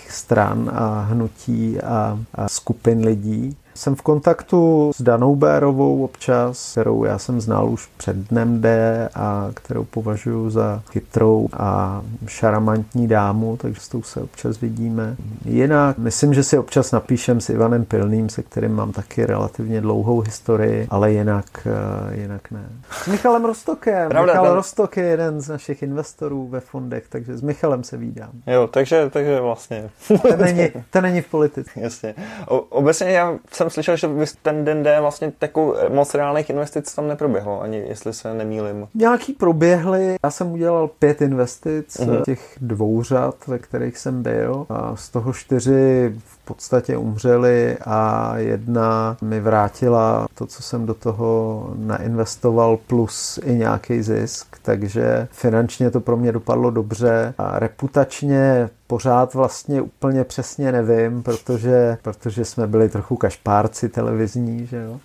stran 0.10 0.70
a 0.74 1.02
hnutí 1.02 1.80
a, 1.80 2.18
a 2.36 2.50
skupin 2.50 3.06
lidí. 3.06 3.58
Jsem 3.74 3.96
v 3.96 4.02
kontaktu 4.02 4.92
s 4.96 5.02
Danou 5.02 5.36
Bérovou 5.36 6.04
občas, 6.04 6.72
kterou 6.72 7.04
já 7.04 7.18
jsem 7.18 7.42
znal 7.42 7.70
už 7.70 7.90
před 7.98 8.16
dnem 8.16 8.62
D 8.62 9.10
a 9.16 9.50
kterou 9.54 9.84
považuji 9.84 10.50
za 10.50 10.82
chytrou 10.92 11.48
a 11.54 12.02
šaramantní 12.28 13.08
dámu, 13.08 13.58
takže 13.58 13.82
s 13.82 13.90
tou 13.90 14.04
se 14.04 14.22
občas 14.22 14.60
vidíme. 14.60 15.16
Jinak 15.46 15.98
myslím, 15.98 16.34
že 16.34 16.44
si 16.44 16.58
občas 16.58 16.92
napíšem 16.92 17.42
s 17.42 17.50
Ivanem 17.50 17.86
Pilným, 17.86 18.30
se 18.30 18.44
kterým 18.44 18.72
mám 18.76 18.92
taky 18.92 19.26
relativně 19.26 19.82
dlouhou 19.82 20.20
historii, 20.20 20.88
ale 20.90 21.12
jinak, 21.12 21.46
eh, 21.66 22.22
jinak 22.22 22.52
ne. 22.52 22.66
S 22.92 23.08
Michalem 23.08 23.46
Rostokem. 23.46 24.10
Pravda, 24.10 24.34
Michal 24.34 24.46
ten... 24.46 24.56
Rostok 24.56 24.98
je 24.98 25.04
jeden 25.04 25.42
z 25.42 25.50
našich 25.50 25.84
investorů 25.84 26.48
ve 26.48 26.60
fondech, 26.60 27.04
takže 27.10 27.38
s 27.38 27.42
Michalem 27.42 27.84
se 27.84 27.98
vídám. 27.98 28.32
Jo, 28.48 28.68
takže, 28.68 29.10
takže 29.10 29.40
vlastně. 29.40 29.90
To 30.22 30.38
není, 30.38 30.70
to 30.90 31.02
není 31.02 31.22
v 31.22 31.28
politice. 31.28 31.72
Jasně. 31.80 32.16
O, 32.48 32.60
obecně 32.60 33.12
já 33.12 33.38
jsem 33.52 33.70
slyšel, 33.72 33.98
že 33.98 34.08
ten 34.42 34.66
den 34.66 34.84
D 34.84 35.02
vlastně 35.02 35.32
takovou 35.40 35.76
moc 35.90 36.16
reálných 36.16 36.50
investic 36.50 36.96
tam 36.96 37.08
neproběhlo, 37.08 37.62
ani 37.62 37.78
jestli 37.78 38.14
se 38.14 38.34
nemýlim. 38.34 38.88
Nějaký 38.94 39.34
proběhly. 39.34 40.16
Já 40.24 40.32
jsem 40.32 40.52
udělal 40.52 40.88
pět 40.88 41.22
investic 41.22 42.00
uh-huh. 42.00 42.24
těch 42.24 42.58
dvou 42.62 43.04
řad, 43.04 43.36
ve 43.48 43.60
kterých 43.60 43.98
jsem 43.98 44.24
byl. 44.24 44.66
A 44.70 44.96
z 44.96 45.10
toho 45.10 45.34
čtyři 45.34 46.16
v 46.26 46.46
podstatě 46.46 46.98
umřeli 46.98 47.78
a 47.86 48.34
jedna 48.38 49.18
mi 49.22 49.40
vrátila 49.40 50.28
to, 50.36 50.46
co 50.46 50.64
jsem 50.64 50.86
do 50.86 50.94
toho 50.94 51.70
nainvestoval, 51.76 52.78
plus 52.88 53.40
i 53.44 53.54
nějaký 53.54 54.02
zisk, 54.02 54.58
takže 54.62 55.28
finančně 55.32 55.92
to 55.92 56.00
pro 56.00 56.18
mě 56.18 56.32
dopadlo 56.32 56.72
dobře 56.72 57.34
a 57.38 57.60
reputačně 57.60 58.70
pořád 58.92 59.34
vlastně 59.34 59.82
úplně 59.82 60.24
přesně 60.24 60.72
nevím, 60.72 61.24
protože, 61.24 61.98
protože 62.02 62.46
jsme 62.46 62.68
byli 62.68 62.90
trochu 62.90 63.16
kašpárci 63.16 63.90
televizní, 63.90 64.68
že 64.68 64.78
jo. 64.78 65.00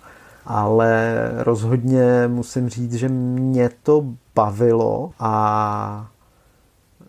Ale 0.45 1.29
rozhodně 1.37 2.27
musím 2.27 2.69
říct, 2.69 2.93
že 2.93 3.09
mě 3.09 3.69
to 3.83 4.05
bavilo 4.35 5.11
a 5.19 6.07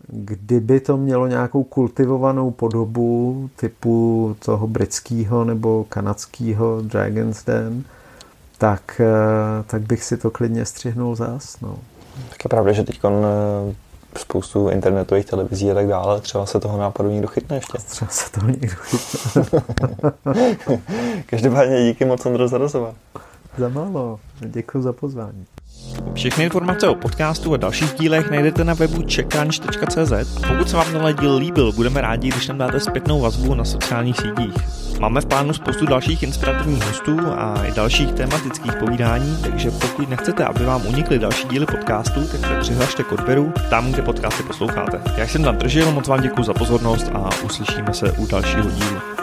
kdyby 0.07 0.79
to 0.79 0.97
mělo 0.97 1.27
nějakou 1.27 1.63
kultivovanou 1.63 2.51
podobu 2.51 3.49
typu 3.55 4.35
toho 4.45 4.67
britského 4.67 5.43
nebo 5.43 5.85
kanadského 5.89 6.81
Dragon's 6.81 7.45
Den, 7.45 7.83
tak, 8.57 9.01
eh, 9.03 9.63
tak 9.67 9.81
bych 9.81 10.03
si 10.03 10.17
to 10.17 10.31
klidně 10.31 10.65
střihnul 10.65 11.15
zás. 11.15 11.59
No. 11.61 11.77
Tak 12.29 12.43
je 12.43 12.49
pravda, 12.49 12.71
že 12.71 12.83
teď 12.83 12.99
spoustu 14.17 14.69
internetových 14.69 15.25
televizí 15.25 15.71
a 15.71 15.73
tak 15.73 15.87
dále. 15.87 16.21
Třeba 16.21 16.45
se 16.45 16.59
toho 16.59 16.77
nápadu 16.77 17.09
někdo 17.09 17.27
chytne 17.27 17.57
ještě. 17.57 17.77
Třeba 17.77 18.11
se 18.11 18.31
toho 18.31 18.47
někdo 18.47 18.75
chytne. 18.79 19.61
Každopádně 21.25 21.83
díky 21.83 22.05
moc, 22.05 22.25
Ondro, 22.25 22.47
za 22.47 22.57
rozhovor. 22.57 22.93
Za 23.57 23.69
málo. 23.69 24.19
Děkuji 24.39 24.81
za 24.81 24.93
pozvání. 24.93 25.45
Všechny 26.13 26.43
informace 26.43 26.87
o 26.87 26.95
podcastu 26.95 27.53
a 27.53 27.57
dalších 27.57 27.93
dílech 27.99 28.29
najdete 28.29 28.63
na 28.63 28.73
webu 28.73 29.03
checkrunch.cz 29.15 30.11
a 30.11 30.47
pokud 30.47 30.69
se 30.69 30.77
vám 30.77 30.91
tenhle 30.91 31.13
díl 31.13 31.35
líbil, 31.35 31.71
budeme 31.71 32.01
rádi, 32.01 32.29
když 32.29 32.47
nám 32.47 32.57
dáte 32.57 32.79
zpětnou 32.79 33.21
vazbu 33.21 33.55
na 33.55 33.65
sociálních 33.65 34.17
sítích. 34.17 34.53
Máme 34.99 35.21
v 35.21 35.25
plánu 35.25 35.53
spoustu 35.53 35.85
dalších 35.85 36.23
inspirativních 36.23 36.85
hostů 36.85 37.19
a 37.37 37.65
i 37.65 37.71
dalších 37.71 38.11
tematických 38.11 38.75
povídání, 38.75 39.37
takže 39.41 39.71
pokud 39.71 40.09
nechcete, 40.09 40.45
aby 40.45 40.65
vám 40.65 40.85
unikly 40.85 41.19
další 41.19 41.47
díly 41.47 41.65
podcastu, 41.65 42.27
tak 42.27 42.41
se 42.41 42.59
přihlašte 42.59 43.03
k 43.03 43.11
odběru 43.11 43.53
tam, 43.69 43.91
kde 43.91 44.01
podcasty 44.01 44.43
posloucháte. 44.43 45.01
Jak 45.17 45.29
jsem 45.29 45.43
tam 45.43 45.57
držel, 45.57 45.91
moc 45.91 46.07
vám 46.07 46.21
děkuji 46.21 46.43
za 46.43 46.53
pozornost 46.53 47.11
a 47.13 47.29
uslyšíme 47.45 47.93
se 47.93 48.11
u 48.11 48.27
dalšího 48.27 48.69
dílu. 48.69 49.18